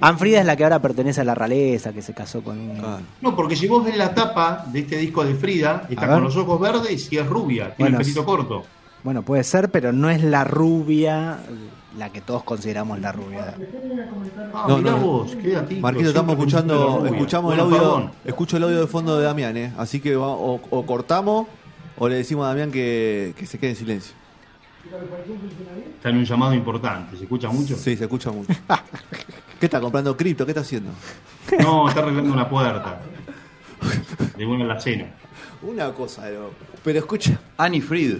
Anne 0.00 0.18
Frida 0.18 0.40
es 0.40 0.46
la 0.46 0.54
que 0.56 0.62
ahora 0.62 0.78
pertenece 0.80 1.22
a 1.22 1.24
la 1.24 1.34
realeza, 1.34 1.92
que 1.92 2.00
se 2.00 2.14
casó 2.14 2.40
con 2.42 2.56
un. 2.58 2.76
Claro. 2.78 3.00
no 3.20 3.34
porque 3.34 3.56
si 3.56 3.66
vos 3.66 3.84
ves 3.84 3.96
la 3.96 4.14
tapa 4.14 4.64
de 4.68 4.78
este 4.80 4.96
disco 4.96 5.24
de 5.24 5.34
Frida 5.34 5.86
está 5.90 6.06
con 6.06 6.22
los 6.22 6.36
ojos 6.36 6.60
verdes 6.60 7.12
y 7.12 7.18
es 7.18 7.26
rubia 7.26 7.74
tiene 7.74 7.90
Bueno, 7.90 7.98
el 7.98 8.02
pelito 8.04 8.24
corto 8.24 8.64
Bueno, 9.06 9.22
puede 9.22 9.44
ser, 9.44 9.70
pero 9.70 9.92
no 9.92 10.10
es 10.10 10.20
la 10.24 10.42
rubia 10.42 11.38
la 11.96 12.10
que 12.10 12.20
todos 12.20 12.42
consideramos 12.42 12.98
la 12.98 13.12
rubia. 13.12 13.54
ah, 14.52 14.64
No, 14.68 14.78
mirá 14.78 14.90
no. 14.90 14.98
vos 14.98 15.36
qué 15.40 15.78
Marquito, 15.80 16.08
estamos 16.08 16.32
escuchando, 16.36 17.06
escuchamos 17.06 17.54
el 17.54 17.60
audio, 17.60 17.76
perdón. 17.78 18.10
escucho 18.24 18.56
el 18.56 18.64
audio 18.64 18.80
de 18.80 18.86
fondo 18.88 19.16
de 19.16 19.24
Damián, 19.24 19.56
¿eh? 19.56 19.72
así 19.78 20.00
que 20.00 20.16
va- 20.16 20.26
o, 20.26 20.60
o 20.70 20.86
cortamos 20.86 21.46
o 21.96 22.08
le 22.08 22.16
decimos 22.16 22.46
a 22.46 22.48
Damián 22.48 22.72
que, 22.72 23.32
que 23.38 23.46
se 23.46 23.60
quede 23.60 23.70
en 23.70 23.76
silencio. 23.76 24.16
está 25.98 26.08
en 26.10 26.16
un 26.16 26.24
llamado 26.24 26.52
importante 26.54 27.16
se 27.16 27.22
escucha 27.22 27.48
mucho 27.48 27.76
Sí, 27.76 27.96
se 27.96 28.02
escucha 28.02 28.32
mucho. 28.32 28.52
¿Qué 29.60 29.66
está 29.66 29.80
comprando 29.80 30.16
cripto? 30.16 30.44
¿Qué 30.44 30.50
está 30.50 30.62
haciendo? 30.62 30.90
no 31.60 31.88
está 31.88 32.00
arreglando 32.00 32.32
una 32.32 32.48
puerta 32.48 33.02
de 34.36 34.44
una 34.44 34.64
la 34.64 34.80
cena 34.80 35.06
Una 35.62 35.92
cosa, 35.92 36.22
pero, 36.24 36.50
pero 36.82 36.98
escucha. 36.98 37.38
Annie 37.56 37.80
Fried. 37.80 38.18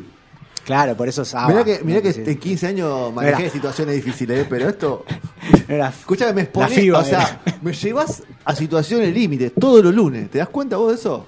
Claro, 0.67 0.97
por 0.97 1.09
eso 1.09 1.23
es 1.23 1.33
ABBA. 1.35 1.49
Mirá 1.49 1.65
que, 1.65 1.81
mirá 1.85 2.03
que 2.03 2.11
en 2.11 2.39
15 2.39 2.67
años 2.67 3.15
manejé 3.15 3.49
situaciones 3.51 3.95
difíciles, 3.95 4.41
¿eh? 4.41 4.47
pero 4.51 4.69
esto. 4.69 5.05
Era- 5.69 5.89
Escucha 5.89 6.27
que 6.27 6.33
me 6.35 6.41
La 6.41 6.45
exponés, 6.45 6.75
FIBA 6.75 6.99
o 6.99 7.05
sea, 7.05 7.41
me 7.63 7.73
llevas 7.73 8.23
a 8.45 8.55
situaciones 8.55 9.15
límites 9.15 9.53
todos 9.59 9.83
los 9.85 9.95
lunes. 9.95 10.29
¿Te 10.31 10.39
das 10.39 10.49
cuenta 10.49 10.77
vos 10.77 10.89
de 10.91 10.97
eso? 10.97 11.27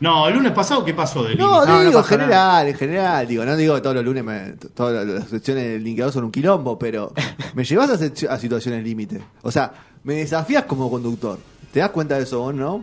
no 0.00 0.26
el 0.28 0.34
lunes 0.34 0.52
pasado 0.52 0.82
qué 0.82 0.94
pasó 0.94 1.22
de 1.24 1.34
No, 1.36 1.66
No, 1.66 1.66
no 1.66 1.84
digo, 1.84 1.98
en 1.98 2.04
general, 2.06 2.68
en 2.68 2.74
general, 2.74 3.26
digo, 3.28 3.44
no 3.44 3.54
digo 3.54 3.74
que 3.74 3.80
todos 3.82 3.96
los 3.96 4.04
lunes, 4.04 4.24
me- 4.24 4.52
todas 4.74 5.06
las 5.06 5.28
secciones 5.28 5.64
del 5.64 5.84
linkeador 5.84 6.12
son 6.12 6.24
un 6.24 6.30
quilombo, 6.32 6.78
pero 6.78 7.12
me 7.54 7.64
llevas 7.64 7.90
a, 7.90 8.38
situaciones 8.38 8.82
límite. 8.84 9.20
O 9.42 9.50
sea, 9.50 9.72
me 10.04 10.14
desafías 10.14 10.64
como 10.64 10.90
conductor. 10.90 11.38
¿Te 11.72 11.80
das 11.80 11.90
cuenta 11.90 12.16
de 12.16 12.22
eso 12.22 12.40
vos, 12.40 12.54
no? 12.54 12.82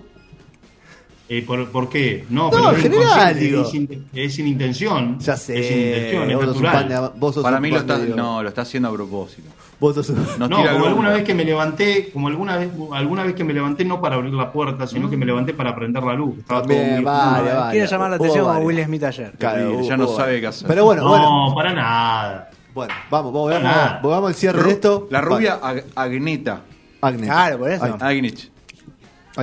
Eh, 1.29 1.43
¿por, 1.45 1.69
por 1.71 1.89
qué? 1.89 2.25
No, 2.29 2.45
No, 2.45 2.49
pero 2.51 2.69
en 2.69 2.75
es 2.77 2.81
general, 2.83 3.39
digo. 3.39 3.61
Es, 3.63 3.69
sin, 3.69 4.07
es 4.13 4.33
sin 4.33 4.47
intención. 4.47 5.19
Ya 5.19 5.33
Es 5.33 5.41
sin 5.41 5.55
intención, 5.57 6.27
sé, 6.27 6.33
es 6.33 6.45
natural. 6.45 7.11
Para 7.43 7.59
mí 7.59 7.69
lo 7.69 7.77
está, 7.79 7.97
no, 7.97 8.41
lo 8.43 8.47
está 8.49 8.61
haciendo 8.61 8.87
a 8.89 8.93
propósito. 8.93 9.49
Vos 9.79 9.93
sos 9.93 10.09
No, 10.39 10.49
como 10.49 10.85
alguna 10.85 11.09
vez 11.11 11.23
que 11.23 11.35
me 11.35 11.43
levanté, 11.43 12.09
como 12.11 12.29
alguna 12.29 12.57
vez, 12.57 12.69
alguna 12.93 13.23
vez 13.23 13.35
que 13.35 13.43
me 13.43 13.53
levanté 13.53 13.85
no 13.85 14.01
para 14.01 14.15
abrir 14.15 14.33
la 14.33 14.51
puerta, 14.51 14.87
sino 14.87 15.09
que 15.09 15.17
me 15.17 15.25
levanté 15.25 15.53
para 15.53 15.75
prender 15.75 16.01
la 16.01 16.13
luz. 16.13 16.39
Estaba 16.39 16.63
todo 16.63 16.73
vale, 17.03 17.53
vale. 17.53 17.71
Quiere 17.71 17.87
llamar 17.87 18.09
la 18.09 18.15
atención 18.15 18.45
varias. 18.47 18.65
Will 18.65 18.83
Smith 18.85 19.03
ayer. 19.03 19.31
Claro, 19.37 19.81
ya 19.81 19.97
no 19.97 20.07
sabe 20.07 20.39
qué 20.41 20.47
hacer. 20.47 20.67
Pero 20.67 20.85
bueno, 20.85 21.03
No, 21.03 21.09
bueno, 21.09 21.53
para 21.55 21.73
nada. 21.73 22.49
bueno, 22.73 22.93
vamos, 23.11 23.33
vamos, 23.33 23.51
vamos, 23.51 24.01
vamos 24.01 24.27
al 24.29 24.35
cierre 24.35 24.63
de 24.63 24.71
esto. 24.71 25.07
La 25.11 25.21
rubia 25.21 25.59
Ag- 25.61 25.83
Agneta. 25.93 26.61
Agnes. 27.01 27.29
Claro, 27.29 27.57
por 27.59 27.69
eso. 27.71 27.97
Agnich. 27.99 28.49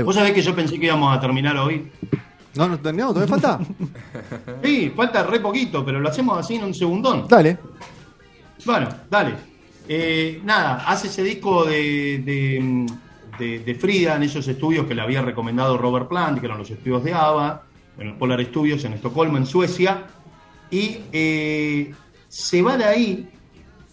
Vos 0.03 0.15
sabés 0.15 0.33
que 0.33 0.43
yo 0.43 0.55
pensé 0.55 0.79
que 0.79 0.87
íbamos 0.87 1.17
a 1.17 1.21
terminar 1.21 1.57
hoy. 1.57 1.91
No, 2.57 2.69
no 2.69 2.79
terminamos, 2.79 3.15
todavía 3.15 3.31
falta. 3.35 3.59
Sí, 4.63 4.93
falta 4.95 5.23
re 5.25 5.41
poquito, 5.41 5.85
pero 5.85 6.01
lo 6.01 6.09
hacemos 6.09 6.39
así 6.39 6.55
en 6.57 6.65
un 6.65 6.75
segundón. 6.75 7.27
Dale. 7.29 7.59
Bueno, 8.65 8.89
dale. 9.11 9.35
Eh, 9.89 10.41
nada, 10.45 10.85
hace 10.89 11.09
ese 11.09 11.23
disco 11.23 11.65
de, 11.65 12.23
de, 12.25 12.87
de- 13.39 13.59
de 13.61 13.75
Frida 13.75 14.17
en 14.17 14.23
esos 14.23 14.47
estudios 14.49 14.87
que 14.87 14.95
le 14.95 15.03
había 15.03 15.21
recomendado 15.21 15.77
Robert 15.77 16.09
Plant, 16.09 16.39
que 16.41 16.47
eran 16.47 16.59
los 16.59 16.71
estudios 16.71 17.05
de 17.05 17.13
ABBA, 17.13 17.63
en 17.99 18.09
los 18.09 18.17
Polar 18.17 18.43
Studios 18.45 18.85
en 18.85 18.95
Estocolmo, 18.95 19.37
en 19.37 19.47
Suecia. 19.47 20.05
Y 20.71 20.99
eh, 21.13 21.93
se 22.29 22.63
va 22.63 22.77
de 22.79 22.85
ahí 22.85 23.29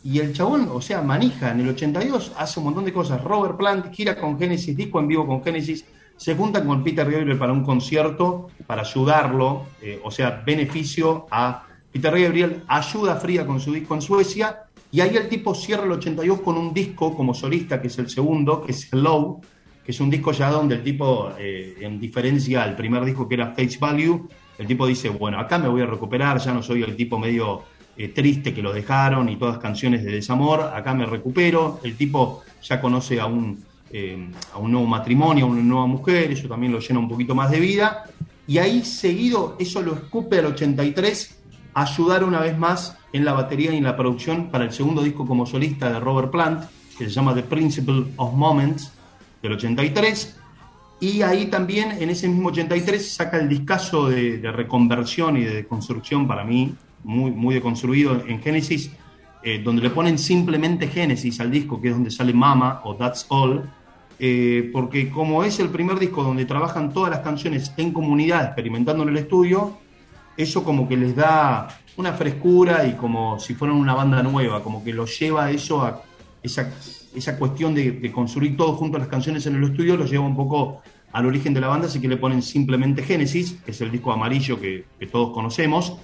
y 0.03 0.19
el 0.19 0.33
chabón, 0.33 0.69
o 0.71 0.81
sea, 0.81 1.01
manija 1.01 1.51
en 1.51 1.59
el 1.61 1.69
82, 1.69 2.33
hace 2.37 2.59
un 2.59 2.65
montón 2.65 2.85
de 2.85 2.93
cosas. 2.93 3.23
Robert 3.23 3.57
Plant 3.57 3.93
gira 3.93 4.17
con 4.19 4.37
Genesis, 4.37 4.75
disco 4.75 4.99
en 4.99 5.07
vivo 5.07 5.27
con 5.27 5.43
Genesis, 5.43 5.85
se 6.17 6.35
juntan 6.35 6.67
con 6.67 6.83
Peter 6.83 7.09
Gabriel 7.09 7.37
para 7.37 7.51
un 7.51 7.63
concierto 7.63 8.49
para 8.65 8.81
ayudarlo, 8.81 9.67
eh, 9.81 9.99
o 10.03 10.11
sea, 10.11 10.41
beneficio 10.45 11.27
a 11.31 11.63
Peter 11.91 12.19
Gabriel, 12.19 12.63
ayuda 12.67 13.13
a 13.13 13.15
Frida 13.17 13.45
con 13.45 13.59
su 13.59 13.73
disco 13.73 13.95
en 13.95 14.01
Suecia, 14.01 14.63
y 14.91 15.01
ahí 15.01 15.15
el 15.15 15.29
tipo 15.29 15.55
cierra 15.55 15.85
el 15.85 15.91
82 15.93 16.41
con 16.41 16.57
un 16.57 16.73
disco 16.73 17.15
como 17.15 17.33
solista, 17.33 17.81
que 17.81 17.87
es 17.87 17.97
el 17.99 18.09
segundo, 18.09 18.61
que 18.61 18.71
es 18.71 18.91
Hello, 18.91 19.39
que 19.83 19.91
es 19.91 19.99
un 19.99 20.09
disco 20.09 20.31
ya 20.31 20.49
donde 20.49 20.75
el 20.75 20.83
tipo, 20.83 21.31
eh, 21.37 21.77
en 21.79 21.99
diferencia 21.99 22.63
al 22.63 22.75
primer 22.75 23.03
disco 23.05 23.27
que 23.27 23.35
era 23.35 23.53
Face 23.55 23.77
Value, 23.79 24.27
el 24.57 24.67
tipo 24.67 24.85
dice, 24.85 25.09
bueno, 25.09 25.39
acá 25.39 25.57
me 25.57 25.67
voy 25.67 25.81
a 25.81 25.85
recuperar, 25.85 26.39
ya 26.39 26.53
no 26.53 26.61
soy 26.61 26.83
el 26.83 26.95
tipo 26.95 27.17
medio 27.17 27.63
eh, 28.01 28.07
triste 28.07 28.51
que 28.51 28.63
lo 28.63 28.73
dejaron 28.73 29.29
y 29.29 29.35
todas 29.35 29.59
canciones 29.59 30.03
de 30.03 30.11
desamor, 30.11 30.71
acá 30.73 30.91
me 30.95 31.05
recupero, 31.05 31.79
el 31.83 31.95
tipo 31.95 32.41
ya 32.63 32.81
conoce 32.81 33.19
a 33.19 33.27
un, 33.27 33.63
eh, 33.91 34.27
a 34.53 34.57
un 34.57 34.71
nuevo 34.71 34.87
matrimonio, 34.87 35.45
a 35.45 35.49
una 35.49 35.61
nueva 35.61 35.85
mujer, 35.85 36.31
eso 36.31 36.47
también 36.47 36.71
lo 36.71 36.79
llena 36.79 36.99
un 36.99 37.07
poquito 37.07 37.35
más 37.35 37.51
de 37.51 37.59
vida, 37.59 38.05
y 38.47 38.57
ahí 38.57 38.83
seguido 38.83 39.55
eso 39.59 39.83
lo 39.83 39.93
escupe 39.93 40.39
al 40.39 40.47
83, 40.47 41.37
ayudar 41.75 42.23
una 42.23 42.39
vez 42.39 42.57
más 42.57 42.97
en 43.13 43.23
la 43.23 43.33
batería 43.33 43.71
y 43.71 43.77
en 43.77 43.83
la 43.83 43.95
producción 43.95 44.49
para 44.49 44.63
el 44.63 44.71
segundo 44.71 45.03
disco 45.03 45.27
como 45.27 45.45
solista 45.45 45.91
de 45.93 45.99
Robert 45.99 46.31
Plant, 46.31 46.63
que 46.97 47.05
se 47.05 47.11
llama 47.11 47.35
The 47.35 47.43
Principle 47.43 48.05
of 48.15 48.33
Moments, 48.33 48.91
del 49.43 49.51
83, 49.53 50.39
y 51.01 51.21
ahí 51.21 51.45
también, 51.51 51.91
en 51.99 52.09
ese 52.09 52.27
mismo 52.27 52.49
83, 52.49 53.11
saca 53.13 53.37
el 53.37 53.47
discazo 53.47 54.09
de, 54.09 54.39
de 54.39 54.51
reconversión 54.51 55.37
y 55.37 55.43
de 55.43 55.53
deconstrucción 55.53 56.27
para 56.27 56.43
mí, 56.43 56.73
muy, 57.03 57.31
muy 57.31 57.55
deconstruido 57.55 58.23
en 58.27 58.41
Genesis, 58.41 58.91
eh, 59.43 59.61
donde 59.63 59.81
le 59.81 59.89
ponen 59.89 60.19
simplemente 60.19 60.87
Genesis 60.87 61.39
al 61.39 61.49
disco, 61.49 61.81
que 61.81 61.87
es 61.87 61.93
donde 61.93 62.11
sale 62.11 62.33
Mama 62.33 62.81
o 62.83 62.95
That's 62.95 63.25
All, 63.29 63.63
eh, 64.19 64.69
porque 64.71 65.09
como 65.09 65.43
es 65.43 65.59
el 65.59 65.69
primer 65.69 65.97
disco 65.97 66.23
donde 66.23 66.45
trabajan 66.45 66.93
todas 66.93 67.09
las 67.09 67.21
canciones 67.21 67.73
en 67.77 67.91
comunidad, 67.91 68.45
experimentando 68.45 69.01
en 69.01 69.09
el 69.09 69.17
estudio, 69.17 69.77
eso 70.37 70.63
como 70.63 70.87
que 70.87 70.95
les 70.95 71.15
da 71.15 71.67
una 71.97 72.13
frescura 72.13 72.85
y 72.85 72.93
como 72.93 73.39
si 73.39 73.55
fueran 73.55 73.77
una 73.77 73.95
banda 73.95 74.21
nueva, 74.21 74.61
como 74.61 74.83
que 74.83 74.93
los 74.93 75.17
lleva 75.19 75.49
eso 75.49 75.83
a 75.83 76.03
esa, 76.43 76.71
esa 77.15 77.37
cuestión 77.37 77.73
de, 77.73 77.93
de 77.93 78.11
construir 78.11 78.55
todo 78.55 78.73
junto 78.73 78.97
a 78.97 78.99
las 78.99 79.09
canciones 79.09 79.45
en 79.47 79.55
el 79.55 79.63
estudio, 79.63 79.97
los 79.97 80.11
lleva 80.11 80.23
un 80.23 80.35
poco 80.35 80.81
al 81.11 81.25
origen 81.25 81.55
de 81.55 81.61
la 81.61 81.67
banda, 81.67 81.87
así 81.87 81.99
que 81.99 82.07
le 82.07 82.17
ponen 82.17 82.43
simplemente 82.43 83.01
Génesis, 83.01 83.53
que 83.65 83.71
es 83.71 83.81
el 83.81 83.91
disco 83.91 84.11
amarillo 84.11 84.59
que 84.59 84.85
todos 85.11 85.33
conocemos. 85.33 85.97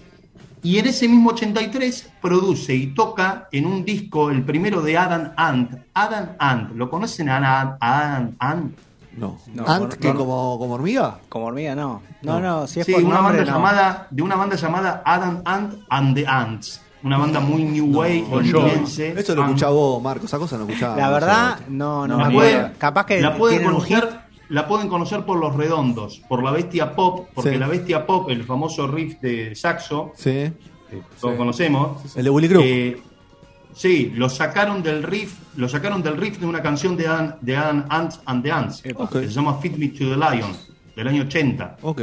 Y 0.63 0.79
en 0.79 0.87
ese 0.87 1.07
mismo 1.07 1.29
83 1.29 2.09
produce 2.21 2.73
y 2.75 2.87
toca 2.87 3.47
en 3.51 3.65
un 3.65 3.85
disco 3.85 4.29
el 4.31 4.43
primero 4.43 4.81
de 4.81 4.97
Adam 4.97 5.31
Ant. 5.37 5.71
Adam 5.93 6.29
Ant, 6.39 6.71
¿lo 6.75 6.89
conocen 6.89 7.29
a 7.29 7.37
Adam, 7.37 7.77
Adam 7.79 8.35
Ant? 8.39 8.77
No. 9.15 9.37
No, 9.53 9.67
¿Ant 9.67 9.93
no, 9.93 9.99
que 9.99 10.07
no. 10.13 10.15
como, 10.15 10.59
como 10.59 10.73
hormiga? 10.75 11.19
Como 11.29 11.45
hormiga, 11.47 11.75
no. 11.75 12.01
No, 12.21 12.39
no, 12.39 12.67
si 12.67 12.79
es 12.81 12.85
Sí, 12.85 12.93
por 12.93 13.03
una 13.03 13.15
nombre, 13.15 13.37
banda 13.37 13.51
no. 13.51 13.57
llamada, 13.57 14.07
de 14.09 14.21
una 14.23 14.35
banda 14.35 14.55
llamada 14.55 15.01
Adam 15.05 15.41
Ant 15.45 15.73
and 15.89 16.15
the 16.15 16.27
Ants. 16.27 16.81
Una 17.03 17.17
banda 17.19 17.39
muy 17.39 17.63
New 17.63 17.93
Jovi. 17.93 18.25
londinense. 18.29 19.13
Eso 19.17 19.35
lo 19.35 19.43
escuchaba 19.45 19.71
vos, 19.71 20.01
Marco. 20.01 20.25
Esa 20.25 20.39
cosa 20.39 20.57
no 20.57 20.65
escuchaba. 20.67 20.97
La 20.97 21.09
verdad, 21.11 21.59
no, 21.69 22.07
no, 22.07 22.17
La 22.17 22.27
acuerdo. 22.27 22.69
Capaz 22.79 23.05
que 23.05 23.21
la 23.21 23.37
pueden 23.37 23.59
tienen 23.59 23.75
un 23.75 23.81
hit. 23.83 23.99
conocer, 23.99 24.19
la 24.49 24.67
pueden 24.67 24.87
conocer 24.87 25.25
por 25.25 25.37
los 25.39 25.55
redondos, 25.55 26.21
por 26.29 26.43
la 26.43 26.51
bestia 26.51 26.95
pop, 26.95 27.27
porque 27.33 27.51
Sí. 27.51 27.57
la 27.57 27.67
bestia 27.67 28.05
pop, 28.05 28.29
el 28.29 28.43
famoso 28.43 28.87
riff 28.87 29.19
de 29.19 29.55
saxo, 29.55 30.11
Sí. 30.15 30.51
que 30.89 31.01
todos 31.19 31.35
conocemos, 31.35 32.15
El 32.15 32.23
de 32.25 32.29
Willy 32.29 32.47
Crook. 32.49 32.63
eh, 32.65 33.01
sí, 33.73 34.11
lo 34.15 34.29
sacaron 34.29 34.81
del 34.81 35.03
riff, 35.03 35.35
lo 35.57 35.67
sacaron 35.67 36.01
del 36.01 36.17
riff 36.17 36.37
de 36.39 36.45
una 36.45 36.61
canción 36.61 36.95
de 36.95 37.07
Adam, 37.07 37.35
de 37.41 37.57
Adam 37.57 37.85
Ants 37.89 38.21
and 38.25 38.43
the 38.43 38.51
Ants, 38.51 38.81
que 38.81 38.93
se 38.93 39.27
llama 39.29 39.57
Fit 39.61 39.75
Me 39.77 39.89
to 39.89 40.09
the 40.09 40.15
Lion, 40.15 40.51
del 40.95 41.07
año 41.07 41.23
80. 41.23 41.77
Ok. 41.81 42.01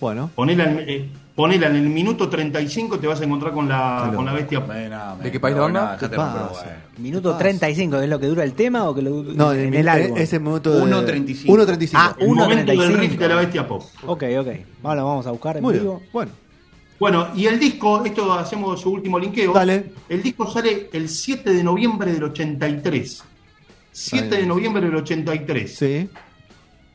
Bueno. 0.00 0.30
Ponela 0.34 0.64
en, 0.64 0.78
eh, 0.86 1.08
ponela 1.34 1.68
en 1.68 1.76
el 1.76 1.88
minuto 1.88 2.28
35 2.28 2.98
te 2.98 3.06
vas 3.06 3.20
a 3.20 3.24
encontrar 3.24 3.52
con 3.52 3.68
la, 3.68 4.00
Claro. 4.02 4.16
con 4.16 4.24
la 4.26 4.32
bestia 4.32 4.60
pop. 4.64 4.74
¿De 4.74 4.90
¿De 5.24 5.32
qué 5.32 5.40
país 5.40 5.56
la? 5.56 5.96
¿Qué 5.98 6.08
pasa? 6.08 6.50
Minuto 6.98 7.36
35, 7.36 8.00
¿es 8.00 8.08
lo 8.08 8.20
que 8.20 8.26
dura 8.26 8.44
el 8.44 8.52
tema 8.52 8.88
o 8.88 8.94
que 8.94 9.02
lo 9.02 9.22
No, 9.22 9.52
en, 9.52 9.72
el 9.74 9.88
álbum? 9.88 10.16
Ese 10.18 10.38
minuto. 10.38 10.70
de- 10.74 10.82
1.35. 10.82 11.46
1.35. 11.46 11.90
Ah, 11.94 12.14
El 12.18 12.28
momento 12.28 12.70
del 12.72 12.80
1.35. 12.80 12.96
riff 13.00 13.18
de 13.18 13.28
la 13.28 13.36
bestia 13.36 13.66
pop. 13.66 13.82
Ok, 14.06 14.24
ok. 14.40 14.46
Vale, 14.82 15.00
vamos 15.02 15.26
a 15.26 15.30
buscar 15.30 15.56
en 15.56 15.62
Muy 15.62 15.74
vivo. 15.78 15.96
bien. 15.98 16.10
Bueno. 16.12 16.30
Bueno, 17.00 17.28
y 17.34 17.46
el 17.46 17.58
disco, 17.58 18.04
esto 18.04 18.32
hacemos 18.34 18.80
su 18.80 18.90
último 18.92 19.18
linkeo. 19.18 19.52
Dale. 19.52 19.92
El 20.08 20.22
disco 20.22 20.48
sale 20.48 20.88
el 20.92 21.08
7 21.08 21.50
de 21.52 21.64
noviembre 21.64 22.12
del 22.12 22.22
83. 22.24 23.24
7 23.90 24.36
de 24.36 24.46
noviembre 24.46 24.82
del 24.86 24.94
83. 24.96 25.74
Sí. 25.76 26.08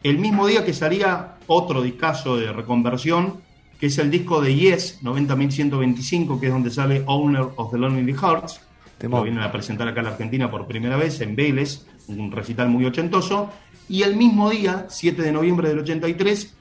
El 0.04 0.20
mismo 0.20 0.48
día 0.48 0.64
que 0.64 0.74
salía 0.74 1.34
otro 1.48 1.82
discazo 1.82 2.38
de 2.38 2.54
reconversión, 2.54 3.42
que 3.80 3.88
es 3.88 3.98
el 3.98 4.10
disco 4.10 4.42
de 4.42 4.56
Yes, 4.56 5.00
90125, 5.02 6.40
que 6.40 6.48
es 6.48 6.52
donde 6.52 6.70
sale 6.70 7.04
Owner 7.06 7.48
of 7.56 7.72
the 7.72 7.78
Lonely 7.78 8.14
Hearts. 8.14 8.62
Lo 9.02 9.22
vienen 9.22 9.44
a 9.44 9.52
presentar 9.52 9.88
acá 9.88 10.00
en 10.00 10.06
la 10.06 10.12
Argentina 10.12 10.50
por 10.50 10.66
primera 10.66 10.98
vez, 10.98 11.22
en 11.22 11.36
Vélez, 11.36 11.86
un 12.08 12.32
recital 12.32 12.70
muy 12.70 12.86
ochentoso. 12.86 13.50
Y 13.88 14.02
el 14.02 14.16
mismo 14.16 14.50
día, 14.50 14.88
7 14.90 15.22
de 15.22 15.32
noviembre 15.32 15.70
del 15.70 15.80
83, 15.80 16.56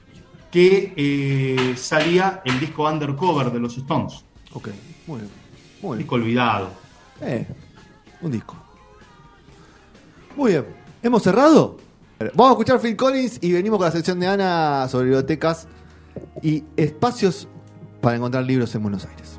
que 0.51 0.93
eh, 0.95 1.73
salía 1.75 2.41
el 2.45 2.59
disco 2.59 2.87
Undercover 2.87 3.51
de 3.51 3.59
los 3.59 3.75
Stones. 3.77 4.23
Ok. 4.53 4.69
Muy 5.07 5.19
bien. 5.19 5.31
Muy 5.81 5.89
bien. 5.89 5.97
disco 5.99 6.15
olvidado. 6.15 6.69
Eh, 7.21 7.47
un 8.21 8.31
disco. 8.31 8.55
Muy 10.35 10.51
bien. 10.51 10.65
¿Hemos 11.01 11.23
cerrado? 11.23 11.77
Vamos 12.33 12.49
a 12.49 12.51
escuchar 12.51 12.79
Phil 12.79 12.95
Collins 12.95 13.39
y 13.41 13.51
venimos 13.51 13.77
con 13.77 13.85
la 13.85 13.91
sección 13.91 14.19
de 14.19 14.27
Ana 14.27 14.87
sobre 14.89 15.05
bibliotecas 15.05 15.67
y 16.41 16.63
espacios 16.75 17.47
para 18.01 18.17
encontrar 18.17 18.43
libros 18.43 18.73
en 18.75 18.83
Buenos 18.83 19.05
Aires. 19.05 19.36